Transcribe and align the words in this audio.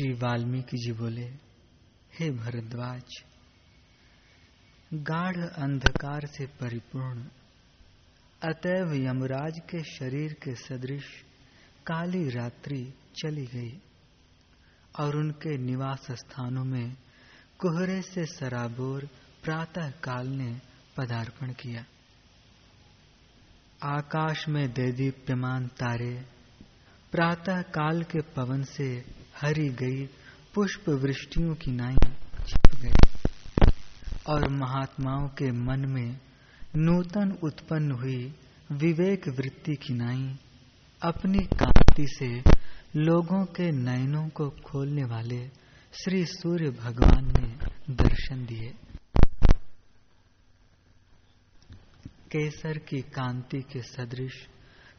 श्री 0.00 0.12
वाल्मीकि 0.12 0.76
जी 0.76 0.92
बोले, 0.92 1.24
हे 2.18 2.30
भरद्वाज, 2.30 3.02
गाढ़ 4.94 5.36
अंधकार 5.36 6.26
से 6.26 6.46
परिपूर्ण, 6.46 7.22
अतएव 8.42 8.94
यमराज 8.94 9.58
के 9.58 9.82
शरीर 9.84 10.32
के 10.32 10.54
सदृश 10.54 11.04
काली 11.86 12.30
रात्रि 12.30 12.94
चली 13.16 13.46
गई 13.46 13.82
और 15.00 15.16
उनके 15.16 15.58
निवास 15.58 16.06
स्थानों 16.10 16.64
में 16.64 16.94
कोहरे 17.58 18.02
से 18.02 18.26
सराबोर 18.26 19.08
प्रातः 19.44 19.90
काल 19.90 20.26
ने 20.26 20.60
पदार्पण 20.96 21.52
किया। 21.52 21.84
आकाश 23.84 24.48
में 24.48 24.72
दे 24.72 24.92
दीप्यमान 24.92 25.66
तारे 25.66 26.39
प्रातः 27.12 27.62
काल 27.62 28.02
के 28.02 28.20
पवन 28.20 28.62
से 28.62 29.04
हरी 29.42 29.68
गई 29.68 30.06
पुष्प 30.54 30.88
वृष्टियों 30.88 31.54
की 31.54 31.70
नाई 31.70 31.96
छिप 32.46 32.76
गई। 32.76 32.92
और 34.26 34.48
महात्माओं 34.48 35.28
के 35.28 35.52
मन 35.52 35.84
में 35.88 36.20
नूतन 36.76 37.38
उत्पन्न 37.42 37.90
हुई 37.90 38.34
विवेक 38.72 39.28
वृत्ति 39.28 39.74
की 39.74 39.94
नाई 39.94 40.38
अपनी 41.02 41.38
कांति 41.38 42.06
से 42.08 42.42
लोगों 42.96 43.44
के 43.44 43.70
नयनों 43.70 44.28
को 44.28 44.50
खोलने 44.50 45.04
वाले 45.04 45.48
श्री 45.92 46.24
सूर्य 46.24 46.70
भगवान 46.70 47.24
ने 47.24 47.56
दर्शन 47.94 48.46
दिए। 48.46 48.74
केसर 52.32 52.78
की 52.78 53.02
कांति 53.02 53.60
के 53.60 53.82
सदृश 53.82 54.48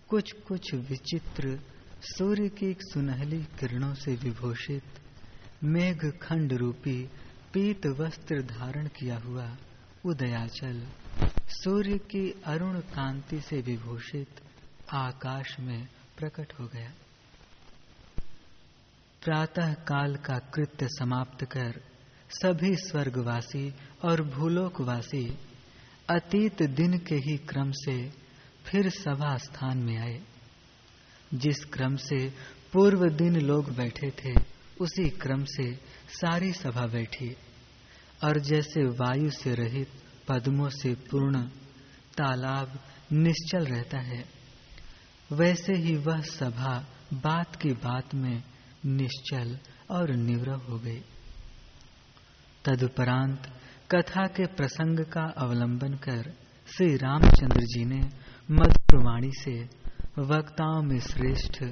कुछ 0.10 0.32
कुछ 0.32 0.74
विचित्र 0.74 1.60
सूर्य 2.04 2.50
की 2.50 2.76
सुनहली 2.80 3.44
किरणों 3.44 3.94
से 3.94 4.16
विभूषित 4.16 4.84
मेघ 5.64 6.12
खंड 6.22 6.54
रूपी 6.54 7.10
पीत 7.54 7.86
वस्त्र 7.86 8.42
धारण 8.42 8.88
किया 8.88 9.18
हुआ 9.18 9.58
उदयाचल, 10.06 10.88
सूर्य 11.48 11.98
की 11.98 12.42
अरुण 12.46 12.80
कांति 12.80 13.42
से 13.42 13.62
विभूषित 13.62 14.28
आकाश 14.94 15.60
में 15.60 15.88
प्रकट 16.18 16.54
हो 16.60 16.68
गया। 16.68 16.92
प्रातः 19.24 19.74
काल 19.74 20.16
का 20.16 20.40
कृत्य 20.40 20.88
समाप्त 20.88 21.46
कर 21.46 21.82
सभी 22.30 22.76
स्वर्गवासी 22.76 23.74
और 24.06 24.22
भूलोकवासी 24.22 25.38
अतीत 26.10 26.64
दिन 26.64 26.98
के 26.98 27.16
ही 27.16 27.38
क्रम 27.38 27.72
से 27.72 28.10
फिर 28.66 28.90
सभा 28.90 29.38
स्थान 29.38 29.78
में 29.78 29.98
आए। 29.98 30.22
जिस 31.34 31.66
क्रम 31.66 31.96
से 31.96 32.34
पूर्व 32.74 33.10
दिन 33.10 33.36
लोग 33.36 33.76
बैठे 33.76 34.12
थे, 34.12 34.34
उसी 34.82 35.10
क्रम 35.10 35.44
से 35.44 35.74
सारी 36.10 36.54
सभा 36.54 36.86
बैठी। 36.86 37.36
और 38.24 38.40
जैसे 38.40 38.86
वायु 38.86 39.30
से 39.32 39.56
रहित 39.56 39.88
पद्मों 40.28 40.70
से 40.70 40.94
पूर्ण 40.94 41.42
तालाब 42.18 42.80
निश्चल 43.12 43.66
रहता 43.66 44.00
है, 44.00 44.26
वैसे 45.32 45.74
ही 45.74 45.96
वह 45.96 46.22
सभा 46.22 46.86
बात 47.14 47.56
की 47.56 47.70
बात 47.70 48.16
में 48.16 48.44
निश्चल 48.86 49.60
और 49.90 50.12
निवृह 50.12 50.56
हो 50.56 50.80
गई। 50.80 51.02
तदुपरांत 52.66 53.60
कथा 53.92 54.28
के 54.28 54.46
प्रसंग 54.46 55.00
का 55.00 55.24
अवलंबन 55.38 55.94
कर 55.94 56.34
श्री 56.68 56.96
रामचंद्र 56.96 57.62
जी 57.62 57.86
ने 57.86 58.02
मधुरवाणी 58.52 59.32
से 59.32 59.81
वक्ताओं 60.20 60.82
में 60.82 61.00
श्रेष्ठ 61.00 61.64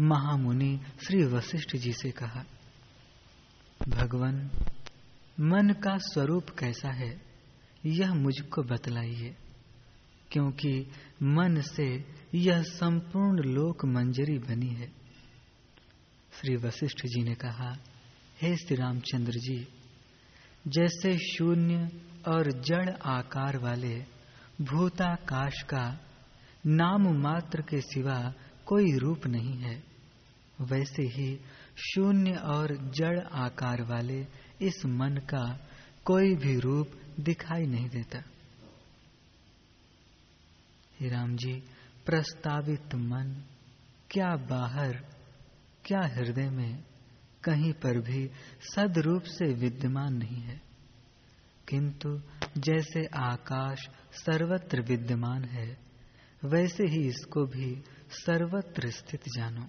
महामुनि 0.00 0.80
श्री 1.06 1.24
वशिष्ठ 1.24 1.76
जी 1.76 1.92
से 1.92 2.10
कहा, 2.10 2.44
भगवान, 3.88 4.50
मन 5.40 5.72
का 5.72 5.96
स्वरूप 5.96 6.50
कैसा 6.50 6.90
है, 6.90 7.22
यह 7.86 8.14
मुझको 8.14 8.62
बतलाइए, 8.62 9.36
क्योंकि 10.32 10.90
मन 11.22 11.60
से 11.60 12.04
यह 12.34 12.62
संपूर्ण 12.62 13.42
लोक 13.42 13.84
मंजरी 13.84 14.38
बनी 14.38 14.68
है। 14.68 14.92
श्री 16.40 16.56
वशिष्ठ 16.56 17.06
जी 17.06 17.22
ने 17.22 17.34
कहा, 17.34 17.76
हे 18.42 18.56
श्री 18.56 18.76
रामचंद्र 18.76 19.32
जी, 19.32 19.68
जैसे 20.68 21.18
शून्य 21.18 22.00
और 22.28 22.60
जड़ 22.60 22.90
आकार 22.90 23.58
वाले 23.58 24.04
भूताकाश 24.60 25.62
का 25.62 26.05
नाम 26.66 27.18
मात्र 27.22 27.62
के 27.62 27.80
सिवा 27.80 28.34
कोई 28.66 28.98
रूप 28.98 29.26
नहीं 29.26 29.58
है। 29.58 29.82
वैसे 30.60 31.02
ही 31.02 31.40
शून्य 31.76 32.32
और 32.32 32.90
जड़ 32.90 33.20
आकार 33.20 33.82
वाले 33.82 34.26
इस 34.62 34.86
मन 34.86 35.16
का 35.16 35.68
कोई 36.04 36.34
भी 36.34 36.58
रूप 36.60 36.90
दिखाई 37.20 37.66
नहीं 37.66 37.88
देता। 37.88 38.18
राम 41.02 41.36
जी, 41.36 41.52
प्रस्तावित 42.06 42.94
मन, 42.94 43.44
क्या 44.10 44.36
बाहर, 44.36 44.96
क्या 45.84 46.00
हृदय 46.02 46.50
में 46.50 46.84
कहीं 47.44 47.72
पर 47.72 48.00
भी 48.00 48.30
सदरूप 48.74 49.22
से 49.22 49.54
विद्यमान 49.54 50.14
नहीं 50.14 50.42
है। 50.42 50.62
किंतु 51.68 52.20
जैसे 52.58 53.06
आकाश 53.06 53.88
सर्वत्र 54.12 54.80
विद्यमान 54.80 55.44
है 55.44 55.85
वैसे 56.46 56.84
ही 56.86 57.08
इसको 57.08 57.46
भी 57.46 57.82
सर्वत्र 58.10 58.90
स्थित 58.90 59.20
जानो। 59.20 59.68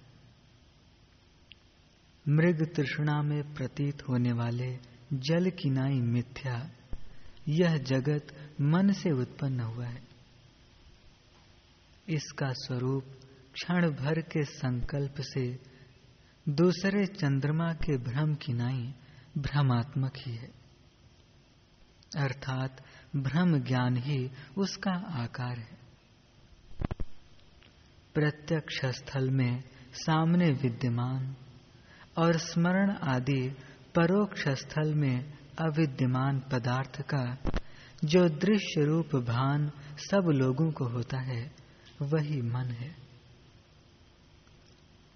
मृग 2.29 2.73
तृष्णा 2.75 3.21
में 3.21 3.53
प्रतीत 3.53 4.03
होने 4.09 4.31
वाले 4.31 4.79
जल 5.13 5.49
की 5.49 5.69
नाई 5.69 6.01
मिथ्या, 6.01 6.71
यह 7.47 7.77
जगत 7.77 8.55
मन 8.61 8.91
से 8.91 9.11
उत्पन्न 9.11 9.59
हुआ 9.59 9.85
है। 9.85 10.07
इसका 12.09 12.49
स्वरूप 12.49 13.03
क्षण 13.53 13.91
भर 13.91 14.21
के 14.21 14.43
संकल्प 14.43 15.15
से 15.19 15.59
दूसरे 16.49 17.05
चंद्रमा 17.05 17.73
के 17.73 17.97
भ्रम 17.97 18.35
की 18.35 18.53
नाई 18.53 18.93
भ्रमात्मक 19.37 20.13
ही 20.17 20.35
है। 20.35 20.51
अर्थात 22.17 22.83
भ्रम 23.15 23.59
ज्ञान 23.59 23.97
ही 23.97 24.31
उसका 24.57 24.91
आकार 24.91 25.59
है। 25.59 25.76
प्रत्यक्ष 28.17 28.85
स्थल 28.85 29.29
में 29.29 29.63
सामने 29.93 30.51
विद्यमान 30.51 31.35
और 32.17 32.37
स्मरण 32.37 32.91
आदि 32.91 33.55
परोक्ष 33.95 34.47
स्थल 34.47 34.93
में 34.93 35.37
अविद्यमान 35.59 36.39
पदार्थ 36.39 37.01
का 37.01 37.37
जो 38.05 38.29
दृश्य 38.29 38.85
रूप 38.85 39.15
भान 39.15 39.71
सब 39.97 40.29
लोगों 40.29 40.71
को 40.71 40.85
होता 40.85 41.19
है, 41.19 41.51
वही 42.01 42.41
मन 42.41 42.65
है। 42.65 42.95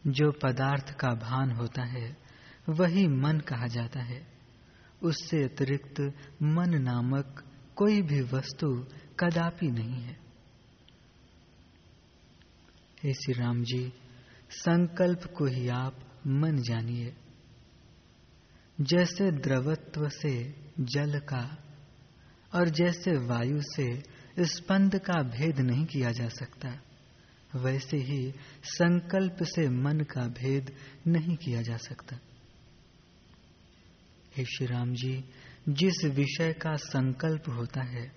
जो 0.07 0.31
पदार्थ 0.31 0.91
का 0.91 1.07
भान 1.07 1.51
होता 1.51 1.83
है, 1.83 2.17
वही 2.69 3.07
मन 3.07 3.39
कहा 3.39 3.67
जाता 3.67 3.99
है। 3.99 4.27
उससे 5.03 5.43
अतिरिक्त 5.43 6.13
मन 6.43 6.81
नामक 6.81 7.43
कोई 7.75 8.01
भी 8.01 8.21
वस्तु 8.21 8.85
कदापि 9.19 9.67
नहीं 9.67 10.01
है। 10.01 10.20
हे 13.03 13.13
श्री 13.13 13.33
राम 13.33 13.63
जी, 13.63 13.93
संकल्प 14.49 15.23
को 15.37 15.45
ही 15.45 15.67
आप 15.67 16.21
मन 16.27 16.57
जानिए। 16.57 17.13
जैसे 18.81 19.31
द्रवत्व 19.31 20.09
से 20.09 20.55
जल 20.79 21.19
का 21.19 21.63
और 22.55 22.69
जैसे 22.69 23.11
वायु 23.17 23.61
से 23.61 24.03
स्पंद 24.39 24.95
का 24.95 25.23
भेद 25.23 25.59
नहीं 25.59 25.85
किया 25.85 26.11
जा 26.11 26.27
सकता, 26.27 26.79
वैसे 27.55 27.97
ही 27.97 28.33
संकल्प 28.63 29.43
से 29.43 29.69
मन 29.69 29.99
का 29.99 30.27
भेद 30.27 30.75
नहीं 31.07 31.35
किया 31.35 31.61
जा 31.61 31.77
सकता। 31.77 32.17
हे 34.37 34.45
श्री 34.45 34.65
राम 34.65 34.93
जी, 34.93 35.25
जिस 35.69 36.05
विषय 36.05 36.53
का 36.53 36.75
संकल्प 36.75 37.43
होता 37.49 37.81
है, 37.81 38.11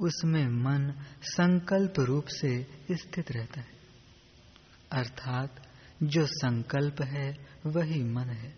उसमें 0.00 0.46
मन 0.46 0.94
संकल्प 1.22 2.00
रूप 2.00 2.24
से 2.26 2.66
स्थित 2.92 3.32
रहता 3.32 3.60
है। 3.60 3.79
अर्थात 4.92 5.68
जो 6.02 6.26
संकल्प 6.26 7.02
है, 7.02 7.46
वही 7.66 8.04
मन 8.04 8.28
है। 8.28 8.54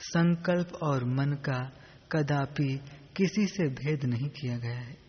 संकल्प 0.00 0.72
और 0.82 1.04
मन 1.04 1.32
का 1.32 1.72
कदापि 2.12 2.80
किसी 3.16 3.46
से 3.46 3.68
भेद 3.68 4.04
नहीं 4.04 4.28
किया 4.28 4.58
गया 4.58 4.78
है। 4.78 5.02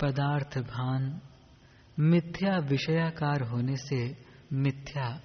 पदार्थ 0.00 0.58
भान 0.58 1.20
मिथ्या 2.00 2.58
विषयाकार 2.58 3.42
होने 3.42 3.76
से 3.76 4.24
मिथ्या 4.52 5.20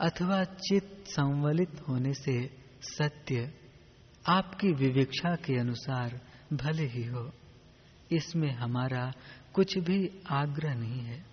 अथवा 0.00 0.44
चित 0.44 1.04
संवलित 1.06 1.80
होने 1.88 2.14
से 2.14 2.50
सत्य 2.82 3.54
आपकी 4.26 4.72
विवेक्षा 4.72 5.36
के 5.36 5.58
अनुसार 5.58 6.20
भले 6.52 6.86
ही 6.86 7.04
हो। 7.04 7.32
इसमें 8.12 8.52
हमारा 8.52 9.12
कुछ 9.54 9.78
भी 9.78 10.22
आग्रह 10.30 10.74
नहीं 10.74 11.00
है। 11.00 11.24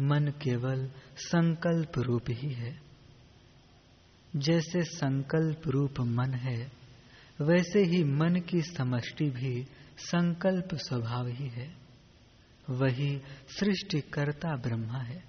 मन 0.00 0.26
केवल 0.42 0.90
संकल्प 1.16 1.92
रूप 1.98 2.24
ही 2.30 2.52
है। 2.52 2.80
जैसे 4.36 4.82
संकल्प 4.82 5.62
रूप 5.68 6.00
मन 6.00 6.34
है, 6.34 6.72
वैसे 7.40 7.82
ही 7.82 8.04
मन 8.04 8.40
की 8.40 8.62
समष्टि 8.62 9.30
भी 9.30 9.66
संकल्प 9.98 10.68
स्वभाव 10.74 11.26
ही 11.26 11.48
है। 11.48 11.76
वही 12.70 13.20
सृष्टिकर्ता 13.58 14.56
ब्रह्मा 14.56 14.98
है। 14.98 15.24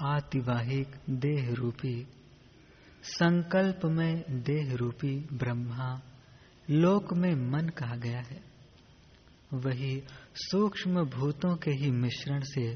आतिवाहिक 0.00 0.88
देह 1.10 1.54
रूपी 1.54 2.15
संकल्प 3.06 3.80
में 3.84 4.24
देह 4.30 4.74
रूपी 4.74 5.28
ब्रह्मा 5.32 6.02
लोक 6.70 7.14
में 7.14 7.34
मन 7.34 7.68
कहा 7.68 7.96
गया 7.96 8.18
है। 8.18 8.44
वही 9.54 10.02
सूक्ष्म 10.34 11.04
भूतों 11.04 11.56
के 11.56 11.70
ही 11.70 11.90
मिश्रण 11.90 12.40
से 12.40 12.74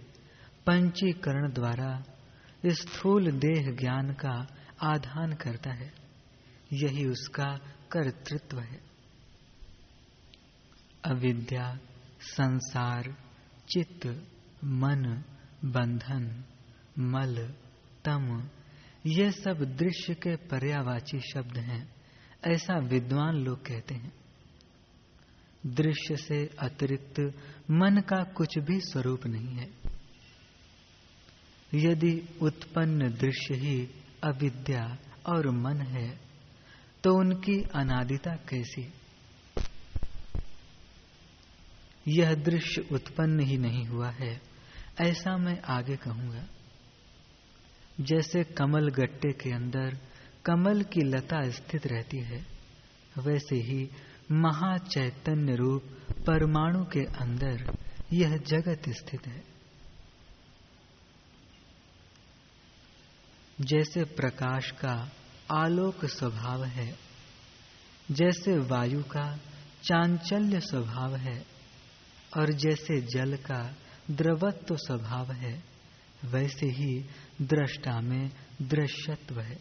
पंचीकरण 0.66 1.52
द्वारा 1.52 2.02
स्थूल 2.66 3.30
देह 3.30 3.76
ज्ञान 3.80 4.12
का 4.12 4.46
आधान 4.82 5.32
करता 5.32 5.72
है। 5.72 5.92
यही 6.72 7.06
उसका 7.06 7.60
कर्तृत्व 7.92 8.60
है। 8.60 8.80
अविद्या, 11.04 11.78
संसार, 12.20 13.16
चित्त, 13.68 14.06
मन, 14.64 15.24
बंधन, 15.64 16.44
मल, 16.98 17.54
तम 18.04 18.50
ये 19.04 19.30
सब 19.32 19.64
दृश्य 19.76 20.14
के 20.14 20.34
पर्यावाची 20.36 21.20
शब्द 21.20 21.58
हैं, 21.58 21.82
ऐसा 22.46 22.78
विद्वान 22.78 23.36
लोग 23.36 23.64
कहते 23.66 23.94
हैं। 23.94 24.12
दृश्य 25.66 26.16
से 26.16 26.44
अतिरिक्त 26.58 27.20
मन 27.70 28.00
का 28.00 28.22
कुछ 28.32 28.58
भी 28.58 28.80
स्वरूप 28.80 29.26
नहीं 29.26 29.56
है। 29.56 29.68
यदि 31.74 32.12
उत्पन्न 32.42 33.08
दृश्य 33.10 33.54
ही 33.54 33.88
अविद्या 34.24 34.84
और 35.26 35.50
मन 35.50 35.80
है 35.80 36.08
तो 37.04 37.14
उनकी 37.14 37.60
अनादिता 37.74 38.34
कैसी? 38.48 38.86
यह 42.06 42.34
दृश्य 42.34 42.86
उत्पन्न 42.92 43.40
ही 43.40 43.56
नहीं 43.58 43.84
हुआ 43.84 44.10
है, 44.10 44.40
ऐसा 45.00 45.36
मैं 45.36 45.60
आगे 45.62 45.96
कहूँगा। 45.96 46.44
जैसे 48.00 48.44
कमल 48.44 48.88
गट्टे 48.88 49.32
के 49.32 49.52
अंदर 49.52 49.98
कमल 50.44 50.82
की 50.82 51.00
लता 51.00 51.50
स्थित 51.50 51.86
रहती 51.86 52.18
है, 52.18 52.46
वैसे 53.18 53.56
ही 53.56 53.90
महाचैतन्य 54.32 55.54
रूप 55.54 55.82
परमाणु 56.26 56.84
के 56.84 57.00
अंदर 57.00 57.78
यह 58.12 58.36
जगत 58.36 58.82
स्थित 58.88 59.26
है। 59.26 59.42
जैसे 63.60 64.04
प्रकाश 64.04 64.70
का 64.70 65.12
आलोक 65.50 66.04
स्वभाव 66.04 66.64
है, 66.64 66.96
जैसे 68.10 68.58
वायु 68.58 69.02
का 69.02 69.36
चांचल्य 69.82 70.60
स्वभाव 70.60 71.16
है, 71.16 71.44
और 72.36 72.52
जैसे 72.52 73.00
जल 73.00 73.36
का 73.36 73.74
द्रवत्व 74.10 74.76
स्वभाव 74.76 75.32
है 75.32 75.64
वैसे 76.24 76.66
ही 76.66 77.04
दृष्टा 77.42 78.00
में 78.00 78.30
दृश्यत्व 78.62 79.40
है। 79.40 79.58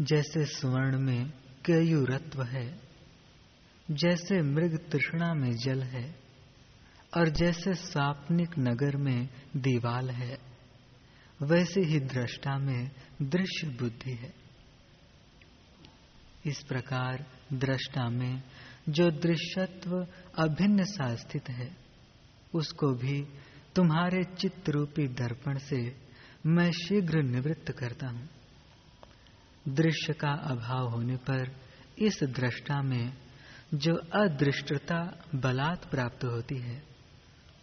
जैसे 0.00 0.44
स्वर्ण 0.44 0.98
में 0.98 1.30
कयुरत्व 1.64 2.42
है, 2.42 2.80
जैसे 3.90 4.42
मृग 4.42 4.90
तृष्णा 4.90 5.34
में 5.34 5.52
जल 5.52 5.82
है, 5.82 6.18
और 7.16 7.28
जैसे 7.28 7.74
सापनिक 7.74 8.48
नगर 8.58 8.96
में 8.96 9.28
दीवाल 9.56 10.10
है, 10.10 10.38
वैसे 11.42 11.80
ही 11.80 12.00
दृष्टा 12.00 12.58
में 12.58 12.90
दृश्य 13.22 13.66
बुद्धि 13.66 14.12
है। 14.12 14.34
इस 16.46 16.62
प्रकार 16.62 17.26
दृष्टा 17.52 18.08
में 18.08 18.42
जो 18.88 19.10
दृश्यत्व 19.10 20.06
अभिन्न 20.38 20.84
सा 20.84 21.14
स्थित 21.14 21.48
है, 21.48 21.76
उसको 22.54 22.94
भी 22.94 23.26
तुम्हारे 23.76 24.24
चित्त 24.24 24.68
रूपी 24.68 25.08
दर्पण 25.08 25.58
से 25.58 25.96
मैं 26.46 26.70
शीघ्र 26.72 27.22
निवृत्त 27.22 27.72
करता 27.72 28.06
हूँ। 28.06 28.28
दृश्य 29.68 30.12
का 30.12 30.30
अभाव 30.30 30.88
होने 30.88 31.16
पर 31.16 31.56
इस 31.98 32.20
दृष्टा 32.22 32.82
में 32.82 33.12
जो 33.74 33.94
अदृष्टता 33.94 35.24
बलात् 35.34 35.90
प्राप्त 35.90 36.24
होती 36.24 36.58
है, 36.58 36.82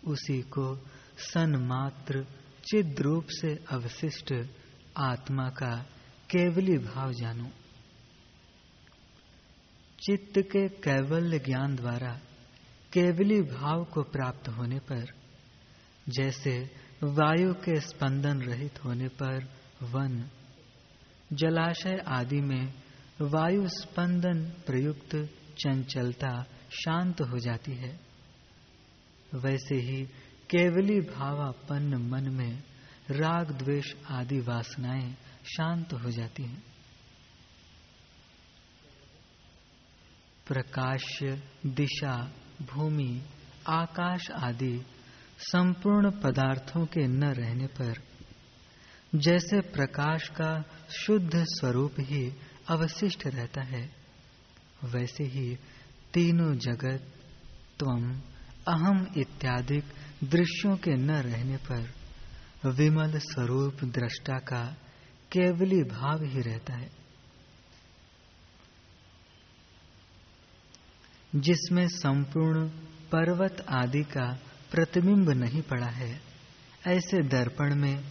उसी 0.08 0.42
को 0.42 0.76
सन्मात्र 1.18 2.26
चिद 2.64 2.96
रूप 3.00 3.28
से 3.30 3.66
अवशिष्ट 3.72 4.34
आत्मा 4.98 5.50
का 5.50 5.76
केवली 6.30 6.78
भाव 6.78 7.12
जानो। 7.12 7.50
चित्त 10.00 10.40
के 10.40 10.70
कैवल्य 10.70 11.40
ज्ञान 11.40 11.76
द्वारा 11.76 12.20
केवली 12.94 13.42
भाव 13.42 13.84
को 13.84 14.04
प्राप्त 14.04 14.48
होने 14.50 14.80
पर 14.80 15.21
जैसे 16.10 16.70
वायु 17.04 17.54
के 17.54 17.80
स्पंदन 17.80 18.42
रहित 18.42 18.86
होने 18.86 19.08
पर 19.08 19.44
वन, 19.84 20.30
जलाशय 21.34 22.04
आदि 22.08 22.42
में 22.42 22.74
वायु 23.22 23.68
स्पंदन 23.68 24.44
प्रयुक्त 24.66 25.30
चंचलता 25.58 26.46
शांत 26.72 27.22
हो 27.22 27.40
जाती 27.40 27.72
है। 27.72 28.00
वैसे 29.36 29.76
ही 29.76 30.06
केवली 30.50 31.00
भावापन्न 31.02 31.96
मन 31.96 32.30
में 32.30 32.64
राग 33.12 33.52
द्वेष 33.52 33.94
आदि 34.10 34.40
वासनाएँ 34.40 35.14
शांत 35.46 35.94
हो 35.94 36.12
जाती 36.12 36.44
हैं। 36.44 36.64
प्रकाश, 40.48 41.20
दिशा, 41.66 42.32
भूमि, 42.62 43.22
आकाश 43.68 44.32
आदि 44.32 44.86
संपूर्ण 45.42 46.12
पदार्थों 46.12 46.86
के 46.86 47.08
न 47.08 47.24
रहने 47.24 47.68
पर, 47.68 47.94
जैसे 49.16 49.62
प्रकाश 49.62 50.28
का 50.28 50.64
शुद्ध 50.90 51.32
स्वरूप 51.36 51.96
ही 52.00 52.34
अवशिष्ट 52.68 53.28
रहता 53.28 53.62
है, 53.62 53.96
वैसे 54.84 55.24
ही 55.24 55.58
तीनों 56.14 56.56
जगत, 56.56 57.02
त्वम, 57.80 58.22
अहम 58.68 59.08
इत्यादि 59.18 59.84
दृश्यों 60.24 60.78
के 60.78 60.92
न 60.92 61.12
रहने 61.12 61.58
पर 61.58 61.94
विमल 62.70 63.20
स्वरूप 63.20 63.84
दृष्टा 63.84 64.38
का 64.40 64.64
केवली 65.32 65.84
भाव 65.84 66.24
ही 66.24 66.42
रहता 66.42 66.74
है। 66.74 66.92
जिसमें 71.36 71.88
संपूर्ण 71.88 72.68
पर्वत 73.12 73.66
आदि 73.70 74.04
का 74.04 74.40
प्रतिबिंब 74.72 75.30
नहीं 75.30 75.62
पड़ा 75.62 75.90
है। 75.90 76.22
ऐसे 76.88 77.24
दर्पण 77.24 77.76
में, 77.76 78.04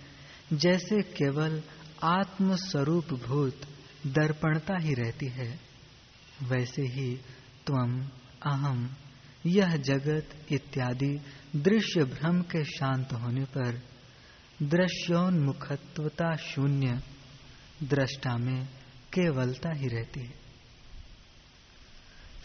जैसे 0.52 1.02
केवल 1.02 1.62
आत्म 2.02 2.56
स्वरूप 2.56 3.04
भूत 3.04 3.60
दर्पणता 4.06 4.76
ही 4.78 4.94
रहती 4.94 5.26
है, 5.26 5.60
वैसे 6.42 6.82
ही 6.82 7.16
त्वम 7.66 8.02
अहम 8.46 8.96
यह 9.46 9.76
जगत 9.76 10.52
इत्यादि 10.52 11.20
दृश्य 11.56 12.04
भ्रम 12.04 12.42
के 12.42 12.64
शांत 12.64 13.12
होने 13.12 13.44
पर 13.44 13.82
दृश्योन्मुखत्वता 14.62 16.36
शून्य 16.36 17.00
दृष्टा 17.82 18.36
में 18.38 18.66
केवलता 19.12 19.72
ही 19.72 19.86
रहती 19.86 20.20
है। 20.20 20.34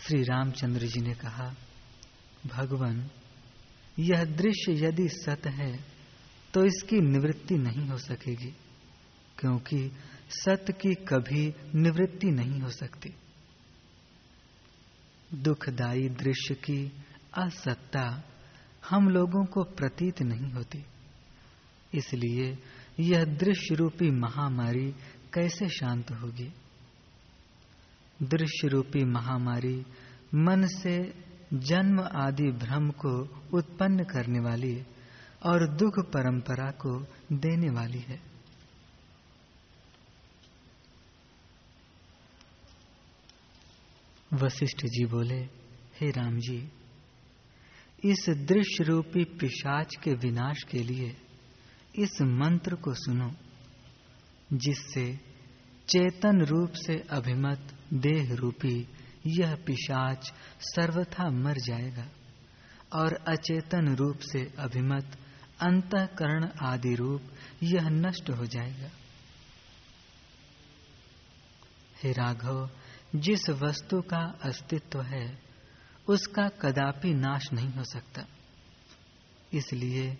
श्री 0.07 0.23
रामचंद्र 0.23 0.85
जी 0.85 1.01
ने 1.01 1.13
कहा, 1.13 1.55
भगवान 2.45 3.09
यह 3.97 4.23
दृश्य 4.35 4.73
यदि 4.85 5.07
सत 5.09 5.47
है 5.47 5.71
तो 6.53 6.63
इसकी 6.65 6.99
निवृत्ति 7.01 7.55
नहीं 7.55 7.87
हो 7.87 7.97
सकेगी, 7.97 8.51
क्योंकि 9.37 9.79
सत 10.33 10.65
की 10.71 10.93
कभी 11.05 11.53
निवृत्ति 11.75 12.31
नहीं 12.31 12.59
हो 12.61 12.69
सकती। 12.69 13.13
दुखदायी 15.31 16.09
दृश्य 16.15 16.55
की 16.55 16.79
असत्ता 17.37 18.07
हम 18.89 19.09
लोगों 19.09 19.43
को 19.45 19.63
प्रतीत 19.73 20.21
नहीं 20.21 20.51
होती। 20.51 20.83
इसलिए 21.93 22.57
यह 22.99 23.23
दृश्य 23.35 23.75
रूपी 23.75 24.09
महामारी 24.11 24.89
कैसे 25.33 25.67
शांत 25.69 26.11
होगी? 26.11 26.51
दृश्य 28.19 28.67
रूपी 28.67 29.03
महामारी 29.03 29.77
मन 30.35 30.67
से 30.73 30.97
जन्म 31.53 32.01
आदि 32.01 32.51
भ्रम 32.51 32.89
को 32.89 33.21
उत्पन्न 33.57 34.03
करने 34.03 34.39
वाली 34.39 34.83
और 35.43 35.67
दुख 35.67 35.99
परंपरा 35.99 36.71
को 36.71 36.99
देने 37.31 37.69
वाली 37.69 37.99
है। 37.99 38.35
वशिष्ठ 44.33 44.85
जी 44.85 45.05
बोले, 45.05 45.39
हे 46.01 46.09
राम 46.11 46.37
जी, 46.37 46.71
इस 48.03 48.25
दृश्य 48.29 48.83
रूपी 48.83 49.23
पिशाच 49.23 49.95
के 49.95 50.13
विनाश 50.13 50.63
के 50.63 50.79
लिए 50.79 51.17
इस 51.95 52.21
मंत्र 52.21 52.75
को 52.75 52.93
सुनो, 52.93 53.31
जिससे 54.53 55.19
चेतन 55.87 56.41
रूप 56.41 56.71
से 56.71 56.95
अभिमत 57.09 57.77
देह 57.93 58.35
रूपी 58.35 58.87
यह 59.27 59.55
पिशाच 59.55 60.33
सर्वथा 60.59 61.29
मर 61.29 61.57
जाएगा 61.57 62.07
और 62.93 63.13
अचेतन 63.13 63.95
रूप 63.95 64.19
से 64.19 64.53
अभिमत, 64.59 65.17
अंतकरण 65.59 66.49
आदि 66.61 66.95
रूप 66.95 67.21
यह 67.63 67.89
नष्ट 67.89 68.29
हो 68.29 68.45
जाएगा। 68.45 68.89
हे 72.03 72.11
राघव, 72.11 72.69
जिस 73.15 73.49
वस्तु 73.49 74.01
का 74.01 74.39
अस्तित्व 74.43 75.01
है, 75.01 75.39
उसका 76.07 76.49
कदापि 76.49 77.13
नाश 77.13 77.53
नहीं 77.53 77.69
हो 77.69 77.83
सकता। 77.83 78.25
इसलिए 79.53 80.17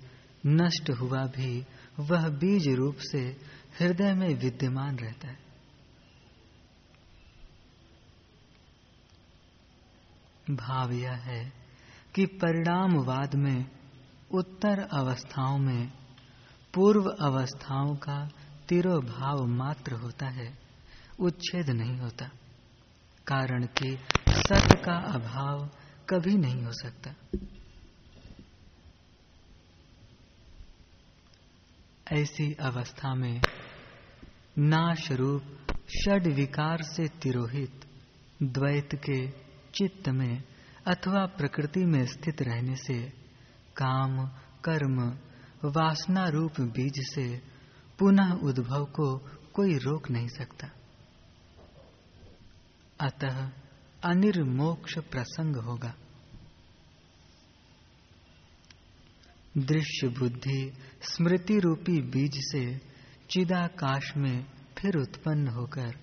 नष्ट 0.47 0.89
हुआ 0.89 1.25
भी 1.25 1.65
वह 1.99 2.29
बीज 2.29 2.67
रूप 2.67 2.97
से 2.97 3.41
हृदय 3.79 4.13
में 4.13 4.35
विद्यमान 4.35 4.97
रहता 4.97 5.27
है। 5.27 5.44
भाव 10.51 10.91
यह 10.91 11.11
है 11.11 11.53
कि 12.15 12.25
परिणामवाद 12.25 13.35
में, 13.35 13.65
उत्तर 14.31 14.79
अवस्थाओं 14.79 15.57
में, 15.57 15.91
पूर्व 16.73 17.09
अवस्थाओं 17.09 17.95
का 17.95 18.29
तिरोभाव 18.69 19.45
मात्र 19.45 19.93
होता 19.93 20.27
है, 20.27 20.57
उच्छेद 21.19 21.69
नहीं 21.69 21.97
होता, 21.97 22.29
कारण 23.27 23.65
कि 23.65 23.97
सत्य 24.29 24.75
का 24.75 24.97
अभाव 24.97 25.69
कभी 26.09 26.35
नहीं 26.37 26.63
हो 26.63 26.71
सकता। 26.71 27.15
ऐसी 32.11 32.53
अवस्था 32.53 33.15
में 33.15 33.41
नाश 34.57 35.11
रूप 35.11 35.43
षड 35.89 36.27
विकार 36.27 36.81
से 36.81 37.07
तिरोहित, 37.07 37.85
द्वैत 38.43 38.95
के 38.95 39.44
चित्त 39.75 40.09
में 40.09 40.43
अथवा 40.87 41.25
प्रकृति 41.25 41.85
में 41.85 42.05
स्थित 42.05 42.41
रहने 42.41 42.75
से, 42.75 43.09
काम, 43.75 44.27
कर्म, 44.63 45.17
वासना 45.65 46.27
रूप 46.29 46.51
बीज 46.61 46.93
से 46.97 47.37
पुनः 47.99 48.31
उद्भव 48.31 48.85
को 48.85 49.17
कोई 49.53 49.77
रोक 49.77 50.09
नहीं 50.09 50.27
सकता। 50.27 50.67
अतः 52.99 53.51
अनिर्मोक्ष 54.03 54.99
प्रसंग 54.99 55.55
होगा। 55.55 55.93
दृश्य 59.57 60.07
बुद्धि 60.07 60.73
स्मृति 61.01 61.59
रूपी 61.59 62.01
बीज 62.01 62.31
से 62.35 62.77
चिदाकाश 63.29 64.13
में 64.17 64.45
फिर 64.77 64.97
उत्पन्न 64.97 65.47
होकर 65.47 65.99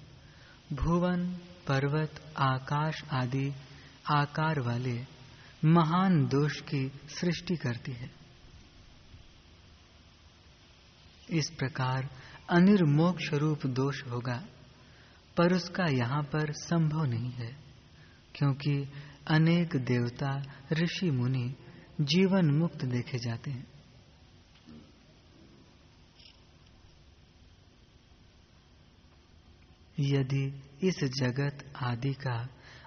भुवन 0.72 1.40
पर्वत, 1.68 2.34
आकाश 2.38 3.04
आदि 3.12 3.52
आकार 4.10 4.60
वाले 4.60 5.06
महान 5.64 6.26
दोष 6.26 6.60
की 6.60 6.92
सृष्टि 7.20 7.56
करती 7.56 7.92
है। 7.92 8.10
इस 11.30 11.50
प्रकार 11.50 12.10
अनिर्मोक्ष 12.50 13.34
रूप 13.34 13.66
दोष 13.66 14.02
होगा, 14.06 14.46
पर 15.36 15.54
उसका 15.54 15.84
यहाँ 15.84 16.22
पर 16.22 16.52
संभव 16.52 17.04
नहीं 17.04 17.30
है, 17.30 17.56
क्योंकि 18.34 18.88
अनेक 19.26 19.76
देवता, 19.76 20.42
ऋषि, 20.72 21.10
मुनि 21.10 21.54
जीवन 22.00 22.50
मुक्त 22.50 22.84
देखे 22.84 23.18
जाते 23.18 23.50
हैं। 23.50 23.72
यदि 30.00 30.62
इस 30.82 31.04
जगत 31.18 31.64
आदि 31.82 32.12
का 32.12 32.36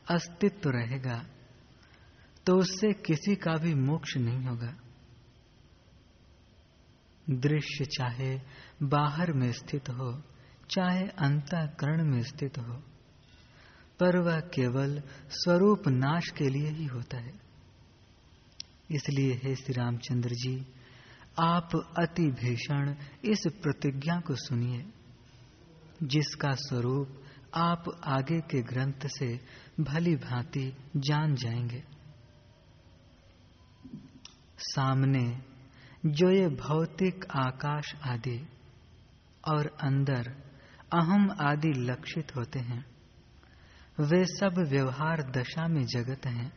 अस्तित्व 0.09 0.69
रहेगा 0.69 1.23
तो 2.45 2.57
उससे 2.57 2.91
किसी 3.05 3.35
का 3.35 3.53
भी 3.53 3.73
मोक्ष 3.73 4.17
नहीं 4.17 4.45
होगा। 4.45 4.73
दृश्य 7.27 7.85
चाहे 7.85 8.35
बाहर 8.83 9.31
में 9.33 9.51
स्थित 9.51 9.89
हो, 9.89 10.11
चाहे 10.69 11.03
अंतकरण 11.19 12.03
में 12.11 12.21
स्थित 12.23 12.57
हो, 12.57 12.73
पर 13.99 14.17
वह 14.19 14.39
केवल 14.53 15.01
स्वरूप 15.31 15.87
नाश 15.87 16.29
के 16.29 16.49
लिए 16.49 16.69
ही 16.69 16.85
होता 16.85 17.17
है। 17.17 17.33
इसलिए 18.91 19.33
हे 19.43 19.55
श्री 19.55 19.73
रामचंद्र 19.73 20.29
जी, 20.29 20.55
आप 21.39 21.75
अति 21.99 22.27
भीषण 22.41 22.95
इस 23.25 23.43
प्रतिज्ञा 23.63 24.19
को 24.19 24.35
सुनिए, 24.35 24.85
जिसका 26.03 26.51
स्वरूप 26.59 27.21
आप 27.57 27.83
आगे 28.03 28.41
के 28.41 28.61
ग्रंथ 28.61 29.07
से 29.07 29.39
भली 29.79 30.15
भांति 30.15 30.77
जान 30.97 31.35
जाएँगे। 31.35 31.83
सामने 34.57 35.41
जो 36.05 36.29
ये 36.29 36.47
भौतिक 36.47 37.25
आकाश 37.31 37.95
आदि 38.03 38.47
और 39.47 39.67
अंदर 39.67 40.35
अहम 40.93 41.31
आदि 41.41 41.73
लक्षित 41.75 42.35
होते 42.35 42.59
हैं, 42.59 42.85
वे 43.99 44.25
सब 44.25 44.67
व्यवहार 44.71 45.31
दशा 45.31 45.67
में 45.67 45.85
जगत 45.85 46.25
हैं, 46.25 46.53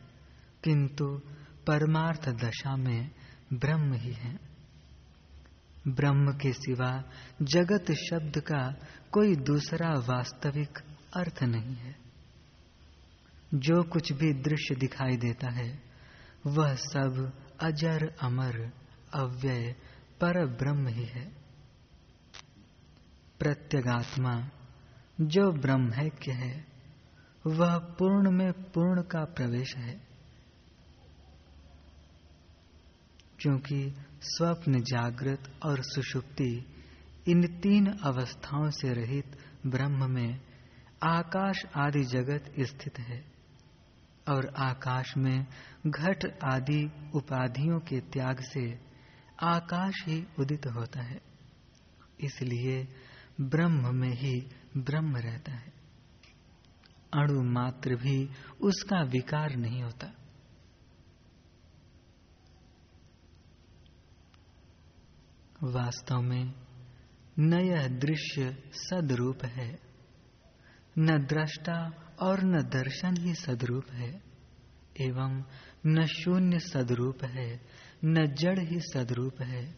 किंतु 0.63 1.21
परमार्थ 1.67 2.29
दशा 2.29 2.75
में 2.75 3.11
ब्रह्म 3.53 3.93
ही 3.93 4.13
है। 4.13 4.39
ब्रह्म 5.87 6.31
के 6.31 6.53
सिवा 6.53 7.03
जगत 7.41 7.91
शब्द 7.91 8.39
का 8.39 8.75
कोई 9.11 9.35
दूसरा 9.35 9.89
वास्तविक 9.89 10.79
अर्थ 11.15 11.43
नहीं 11.43 11.75
है। 11.75 11.95
जो 13.53 13.83
कुछ 13.83 14.11
भी 14.11 14.33
दृश्य 14.33 14.75
दिखाई 14.75 15.17
देता 15.17 15.51
है, 15.51 15.83
वह 16.47 16.75
सब 16.75 17.39
अजर 17.61 18.15
अमर 18.21 18.71
अव्यय 19.13 19.73
पर 20.21 20.45
ब्रह्म 20.45 20.87
ही 20.87 21.03
है। 21.03 21.31
प्रत्यगात्मा 23.39 24.49
जो 25.21 25.51
ब्रह्म 25.51 25.89
ब्रह्मैक्य 25.89 26.31
है, 26.31 26.67
वह 27.47 27.77
पूर्ण 27.77 28.31
में 28.31 28.53
पूर्ण 28.53 29.01
का 29.01 29.23
प्रवेश 29.23 29.75
है। 29.77 30.01
क्योंकि 33.39 33.95
स्वप्न 34.21 34.81
जागृत 34.81 35.59
और 35.65 35.81
सुषुप्ति 35.81 36.65
इन 37.27 37.59
तीन 37.59 37.87
अवस्थाओं 37.87 38.69
से 38.69 38.93
रहित 38.93 39.37
ब्रह्म 39.67 40.11
में 40.11 40.48
आकाश 41.03 41.65
आदि 41.75 42.03
जगत 42.03 42.53
स्थित 42.59 42.99
है 42.99 43.31
और 44.29 44.53
आकाश 44.57 45.17
में 45.17 45.45
घट 45.87 46.39
आदि 46.43 47.11
उपाधियों 47.15 47.79
के 47.79 47.99
त्याग 47.99 48.39
से 48.39 48.79
आकाश 49.43 49.93
ही 50.07 50.27
उदित 50.39 50.67
होता 50.67 51.01
है। 51.01 51.21
इसलिए 52.19 52.87
ब्रह्म 53.41 53.95
में 53.95 54.13
ही 54.13 54.49
ब्रह्म 54.77 55.17
रहता 55.17 55.51
है। 55.51 55.73
अणु 57.13 57.43
मात्र 57.43 57.95
भी 57.95 58.29
उसका 58.61 59.03
विकार 59.03 59.55
नहीं 59.55 59.83
होता। 59.83 60.07
वास्तव 65.63 66.21
में 66.21 66.53
न 67.39 67.53
यह 67.53 67.87
दृश्य 67.87 68.63
सदरूप 68.73 69.45
है। 69.45 69.88
न 70.99 71.25
दृष्टा 71.25 71.91
और 72.21 72.43
न 72.43 72.61
दर्शन 72.61 73.17
ही 73.17 73.33
सदरूप 73.33 73.91
है, 73.91 74.21
एवं 75.01 75.43
न 75.85 76.05
शून्य 76.05 76.59
सदरूप 76.59 77.23
है, 77.23 77.61
न 78.05 78.27
जड़ 78.27 78.59
ही 78.59 78.79
सदरूप 78.79 79.41
है, 79.41 79.75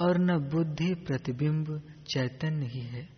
और 0.00 0.18
न 0.18 0.38
बुद्धि 0.38 0.94
प्रतिबिंब 0.94 1.82
चैतन्य 2.08 2.66
ही 2.66 2.80
है। 2.80 3.08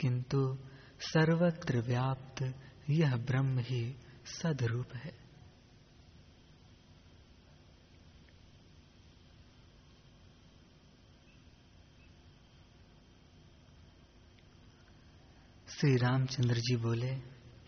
किंतु 0.00 0.58
सर्वत्र 1.00 1.78
व्याप्त 1.78 2.54
यह 2.90 3.16
ब्रह्म 3.16 3.58
ही 3.58 3.96
सदरूप 4.24 4.86
है। 4.94 5.21
श्री 15.82 15.96
रामचंद्र 15.96 16.54
जी 16.54 16.76
बोले, 16.76 17.10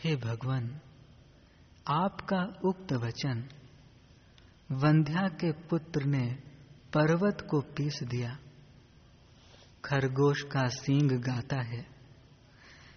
हे 0.05 0.17
भगवान, 0.17 0.81
आपका 1.89 2.61
उक्त 2.65 2.93
वचन 2.93 3.49
वंध्या 4.73 5.29
के 5.29 5.53
पुत्र 5.53 6.05
ने 6.05 6.35
पर्वत 6.95 7.47
को 7.51 7.61
पीस 7.61 8.01
दिया। 8.03 8.39
खरगोश 9.85 10.43
का 10.43 10.69
सींग 10.69 11.11
गाता 11.11 11.61
है। 11.61 11.83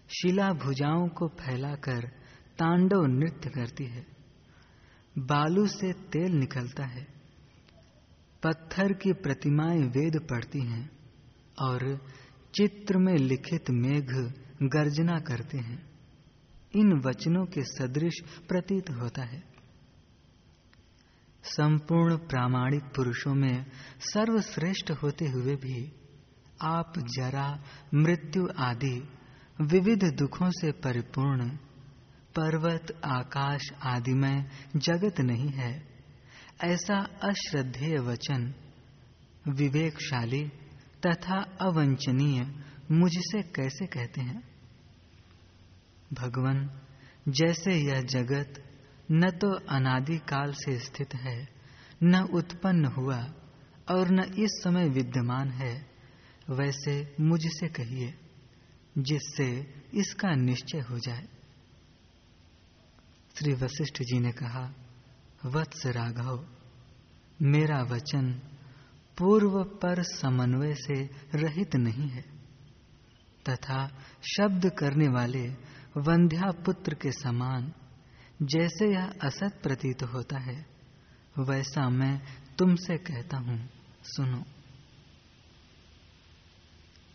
शिला 0.09 0.53
भुजाओं 0.53 1.07
को 1.07 1.27
फैलाकर 1.27 2.07
तांडव 2.57 3.05
नृत्य 3.05 3.49
करती 3.49 3.85
है। 3.85 4.05
बालू 5.17 5.67
से 5.67 5.93
तेल 5.93 6.31
निकलता 6.31 6.85
है। 6.85 7.07
पत्थर 8.43 8.93
की 8.93 9.13
प्रतिमाएँ 9.13 9.81
वेद 9.81 10.27
पढ़ती 10.29 10.59
हैं 10.59 10.89
और 11.61 12.05
चित्र 12.55 12.97
में 12.97 13.15
लिखित 13.15 13.69
मेघ 13.69 14.31
गर्जना 14.63 15.19
करते 15.19 15.57
हैं। 15.57 15.89
इन 16.75 17.01
वचनों 17.05 17.45
के 17.45 17.61
सदृश 17.61 18.13
प्रतीत 18.49 18.89
होता 18.89 19.23
है। 19.23 19.43
संपूर्ण 21.43 22.17
प्रामाणिक 22.17 22.83
पुरुषों 22.83 23.33
में 23.33 23.65
सर्वश्रेष्ठ 23.99 24.91
होते 24.91 25.25
हुए 25.25 25.55
भी 25.55 25.91
आप 26.61 26.93
जरा 26.97 27.63
मृत्यु 27.93 28.47
आदि 28.59 29.09
विविध 29.61 30.03
दुखों 30.03 30.49
से 30.49 30.71
परिपूर्ण, 30.71 31.49
पर्वत, 32.35 33.01
आकाश 33.05 33.69
आदि 33.83 34.13
में 34.13 34.49
जगत 34.75 35.21
नहीं 35.21 35.49
है, 35.49 35.87
ऐसा 36.63 36.97
अश्रद्धेय 37.23 37.97
वचन 37.99 38.53
विवेकशाली 39.47 40.47
तथा 41.07 41.37
अवंचनीय 41.61 42.66
मुझसे 42.91 43.41
कैसे 43.41 43.85
कहते 43.85 44.21
हैं? 44.21 44.43
भगवान, 46.13 46.81
जैसे 47.27 47.73
यह 47.73 48.01
जगत 48.01 48.63
न 49.11 49.31
तो 49.31 49.51
अनादि 49.51 50.17
काल 50.17 50.51
से 50.51 50.79
स्थित 50.79 51.15
है, 51.15 51.49
न 52.03 52.21
उत्पन्न 52.21 52.85
हुआ 52.85 53.33
और 53.91 54.09
न 54.09 54.19
इस 54.19 54.61
समय 54.63 54.89
विद्यमान 54.89 55.49
है, 55.49 55.89
वैसे 56.49 57.15
मुझसे 57.21 57.67
कहिए, 57.67 58.13
जिससे 58.97 59.73
इसका 59.93 60.35
निश्चय 60.35 60.79
हो 60.79 60.99
जाए। 60.99 61.27
श्री 63.35 63.53
वशिष्ठ 63.53 64.01
जी 64.01 64.19
ने 64.19 64.31
कहा, 64.31 64.73
वत्स 65.45 65.85
राघव, 65.85 66.47
मेरा 67.41 67.83
वचन 67.83 68.31
पूर्व 69.17 69.63
पर 69.63 70.03
समन्वय 70.03 70.75
से 70.75 71.09
रहित 71.35 71.75
नहीं 71.75 72.09
है। 72.09 72.36
तथा 73.49 73.87
शब्द 74.37 74.69
करने 74.69 75.07
वाले 75.07 75.47
वंध्या 75.97 76.51
पुत्र 76.51 76.93
के 76.93 77.11
समान, 77.11 77.73
जैसे 78.41 78.91
यह 78.93 79.13
असत 79.23 79.59
प्रतीत 79.63 80.03
होता 80.03 80.39
है, 80.39 80.65
वैसा 81.39 81.89
मैं 81.89 82.21
तुमसे 82.57 82.97
कहता 82.97 83.37
हूँ, 83.37 83.69
सुनो। 84.03 84.43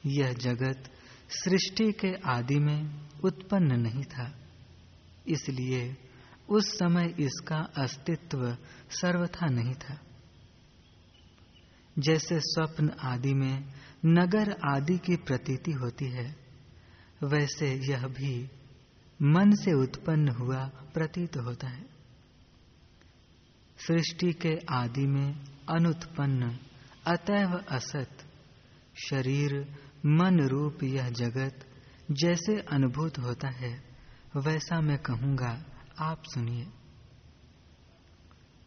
यह 0.06 0.32
जगत 0.32 0.90
सृष्टि 1.30 1.92
के 1.92 2.14
आदि 2.30 2.58
में 2.58 3.08
उत्पन्न 3.24 3.80
नहीं 3.80 4.04
था, 4.04 4.34
इसलिए 5.28 5.96
उस 6.48 6.78
समय 6.78 7.14
इसका 7.18 7.56
अस्तित्व 7.56 8.56
सर्वथा 8.90 9.46
नहीं 9.46 9.74
था। 9.74 9.98
जैसे 11.98 12.38
स्वप्न 12.40 12.90
आदि 13.00 13.34
में 13.34 13.64
नगर 14.06 14.56
आदि 14.64 14.99
की 14.99 15.16
प्रतीति 15.16 15.73
होती 15.73 16.04
है, 16.04 16.37
वैसे 17.25 17.75
यह 17.90 18.06
भी 18.06 18.50
मन 19.23 19.50
से 19.50 19.73
उत्पन्न 19.73 20.28
हुआ 20.28 20.64
प्रतीत 20.66 21.37
होता 21.37 21.68
है। 21.68 21.87
सृष्टि 23.87 24.32
के 24.32 24.59
आदि 24.71 25.06
में 25.06 25.44
अनुत्पन्न, 25.68 26.59
अतएव 27.06 27.64
असत, 27.68 28.11
शरीर, 29.11 29.78
मन 30.06 30.40
रूप 30.40 30.82
यह 30.82 31.11
जगत 31.11 31.66
जैसे 32.11 32.61
अनुभूत 32.61 33.18
होता 33.18 33.49
है, 33.49 33.85
वैसा 34.37 34.80
मैं 34.80 34.98
कहूँगा, 34.98 35.64
आप 35.98 36.22
सुनिए। 36.24 36.64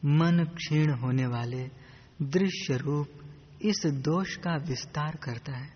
मन 0.05 0.43
क्षीण 0.43 0.93
होने 0.93 1.27
वाले 1.27 1.69
दृश्य 2.21 2.77
रूप 2.77 3.14
इस 3.65 3.85
दोष 3.85 4.35
का 4.35 4.55
विस्तार 4.57 5.15
करता 5.15 5.57
है। 5.57 5.73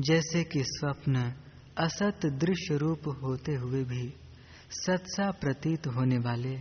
जैसे 0.00 0.44
कि 0.44 0.62
स्वप्न 0.64 1.34
असत 1.78 2.26
दृश्य 2.26 2.76
रूप 2.76 3.08
होते 3.22 3.54
हुए 3.54 3.84
भी 3.84 4.14
सत्सा 4.70 5.30
प्रतीत 5.30 5.86
होने 5.86 6.18
वाले 6.18 6.54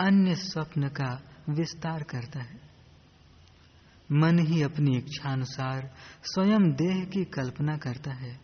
अन्य 0.00 0.34
स्वप्न 0.34 0.88
का 0.88 1.22
विस्तार 1.50 2.02
करता 2.02 2.40
है। 2.40 2.60
मन 4.12 4.38
ही 4.38 4.62
अपनी 4.62 4.96
इच्छानुसार 4.96 5.94
स्वयं 6.24 6.72
देह 6.72 7.04
की 7.04 7.24
कल्पना 7.24 7.76
करता 7.76 8.12
है 8.12 8.40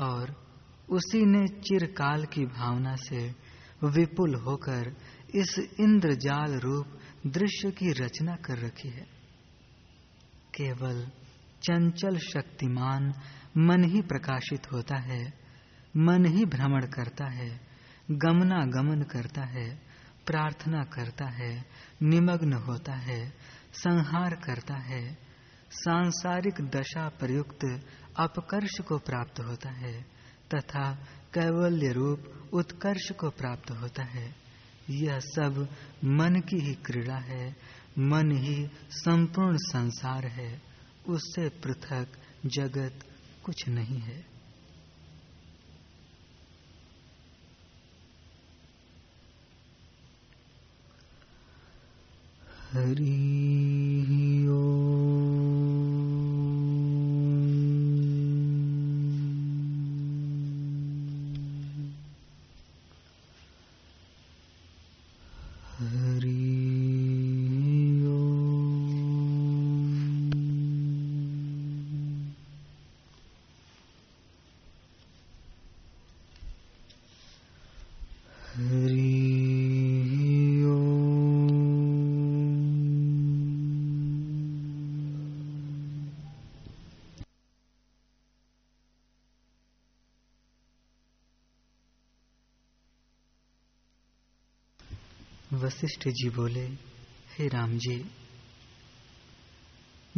और 0.00 0.44
उसी 0.88 1.24
ने 1.24 1.46
चिरकाल 1.46 2.24
की 2.24 2.46
भावना 2.46 2.96
से 2.96 3.34
विपुल 3.84 4.34
होकर 4.34 4.96
इस 5.34 5.58
इंद्रजाल 5.80 6.58
रूप 6.58 6.98
दृश्य 7.26 7.70
की 7.70 7.92
रचना 7.92 8.36
कर 8.36 8.58
रखी 8.58 8.88
है। 8.88 9.13
केवल 10.54 11.06
चंचल 11.62 12.18
शक्तिमान 12.18 13.12
मन 13.56 13.84
ही 13.84 14.00
प्रकाशित 14.02 14.72
होता 14.72 14.96
है, 14.96 15.32
मन 15.96 16.24
ही 16.24 16.44
भ्रमण 16.44 16.86
करता 16.86 17.30
है 17.30 17.74
गमना 18.10 18.64
गमन 18.64 19.02
करता 19.02 19.44
है, 19.44 19.76
प्रार्थना 20.26 20.84
करता 20.84 21.28
है, 21.30 21.64
निमग्न 22.02 22.52
होता 22.52 22.92
है, 22.92 23.30
संहार 23.72 24.34
करता 24.34 24.74
है, 24.74 25.14
सांसारिक 25.70 26.54
दशा 26.60 27.08
प्रयुक्त 27.08 27.80
अपकर्ष 28.16 28.80
को 28.80 28.98
प्राप्त 28.98 29.40
होता 29.40 29.70
है, 29.70 30.02
तथा 30.54 30.94
कैवल्य 31.34 31.92
रूप 31.92 32.50
उत्कर्ष 32.52 33.10
को 33.10 33.30
प्राप्त 33.30 33.70
होता 33.70 34.04
है। 34.04 34.34
यह 34.90 35.18
सब 35.18 35.68
मन 36.04 36.40
की 36.40 36.56
ही 36.56 36.74
क्रीड़ा 36.74 37.16
है 37.16 37.56
मन 37.98 38.30
ही 38.32 38.68
संपूर्ण 38.90 39.56
संसार 39.56 40.26
है 40.26 40.62
उससे 41.08 41.48
पृथक 41.48 42.08
जगत 42.46 43.04
कुछ 43.44 43.68
नहीं 43.68 44.00
है। 44.00 44.34
हरि 52.72 54.06
वशिष्ठ 95.64 96.08
जी 96.08 96.30
बोले, 96.30 96.66
हे 97.38 97.48
राम 97.48 97.78
जी, 97.78 98.10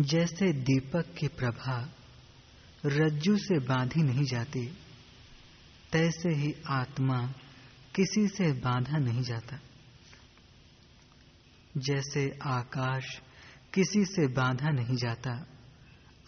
जैसे 0.01 0.53
दीपक 0.53 1.15
की 1.19 1.29
प्रभा 1.29 1.93
रज्जू 2.87 3.37
से 3.37 3.59
बांधी 3.59 4.03
नहीं 4.03 4.25
जाती, 4.25 4.67
तैसे 5.93 6.35
ही 6.35 6.55
आत्मा 6.67 7.27
किसी 7.95 8.29
से 8.29 8.53
बांधा 8.53 8.99
नहीं 8.99 9.23
जाता। 9.23 9.61
जैसे 11.77 12.39
आकाश 12.43 13.23
किसी 13.75 14.05
से 14.05 14.27
बांधा 14.27 14.71
नहीं 14.71 14.97
जाता 14.97 15.47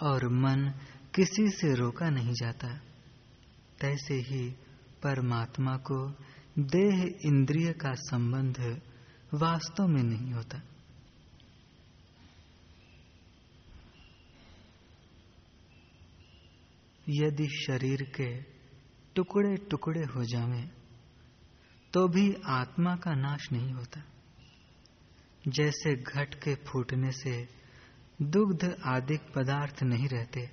और 0.03 0.29
मन 0.29 0.75
किसी 1.15 1.49
से 1.49 1.75
रोका 1.75 2.11
नहीं 2.11 2.33
जाता, 2.33 2.69
तैसे 3.81 4.15
ही 4.15 4.51
परमात्मा 5.03 5.77
को 5.77 6.11
देह 6.59 7.19
इंद्रिय 7.25 7.73
का 7.73 7.95
संबंध 7.95 8.81
वास्तव 9.33 9.87
में 9.87 10.03
नहीं 10.03 10.33
होता। 10.33 10.61
यदि 17.07 17.47
शरीर 17.59 18.03
के 18.17 18.29
टुकड़े 19.17 19.57
टुकड़े 19.71 20.05
हो 20.05 20.25
जावे 20.25 20.63
तो 21.93 22.07
भी 22.09 22.25
आत्मा 22.47 22.95
का 22.97 23.15
नाश 23.15 23.47
नहीं 23.53 23.73
होता। 23.73 24.03
जैसे 25.49 25.95
घट 25.95 26.35
के 26.35 26.55
फूटने 26.65 27.11
से 27.13 27.33
दुग्ध 28.23 28.65
आदि 28.87 29.17
पदार्थ 29.35 29.83
नहीं 29.83 30.09
रहते, 30.09 30.47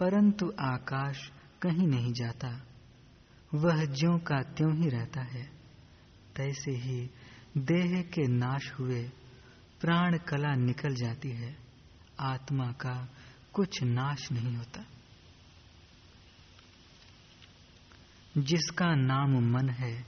परंतु 0.00 0.46
आकाश 0.60 1.18
कहीं 1.62 1.86
नहीं 1.88 2.12
जाता, 2.12 2.48
वह 3.54 3.84
ज्यों 3.84 4.18
का 4.20 4.40
त्यों 4.52 4.72
ही 4.76 4.88
रहता 4.88 5.22
है, 5.22 5.44
तैसे 6.36 6.70
ही 6.76 6.98
देह 7.58 8.02
के 8.02 8.28
नाश 8.28 8.72
हुए 8.80 9.02
प्राण 9.80 10.18
कला 10.18 10.54
निकल 10.54 10.94
जाती 10.94 11.30
है। 11.30 11.56
आत्मा 12.20 12.72
का 12.72 13.08
कुछ 13.52 13.82
नाश 13.82 14.32
नहीं 14.32 14.56
होता। 14.56 14.84
जिसका 18.38 18.94
नाम 18.94 19.30
मन 19.30 19.68
है, 19.68 20.04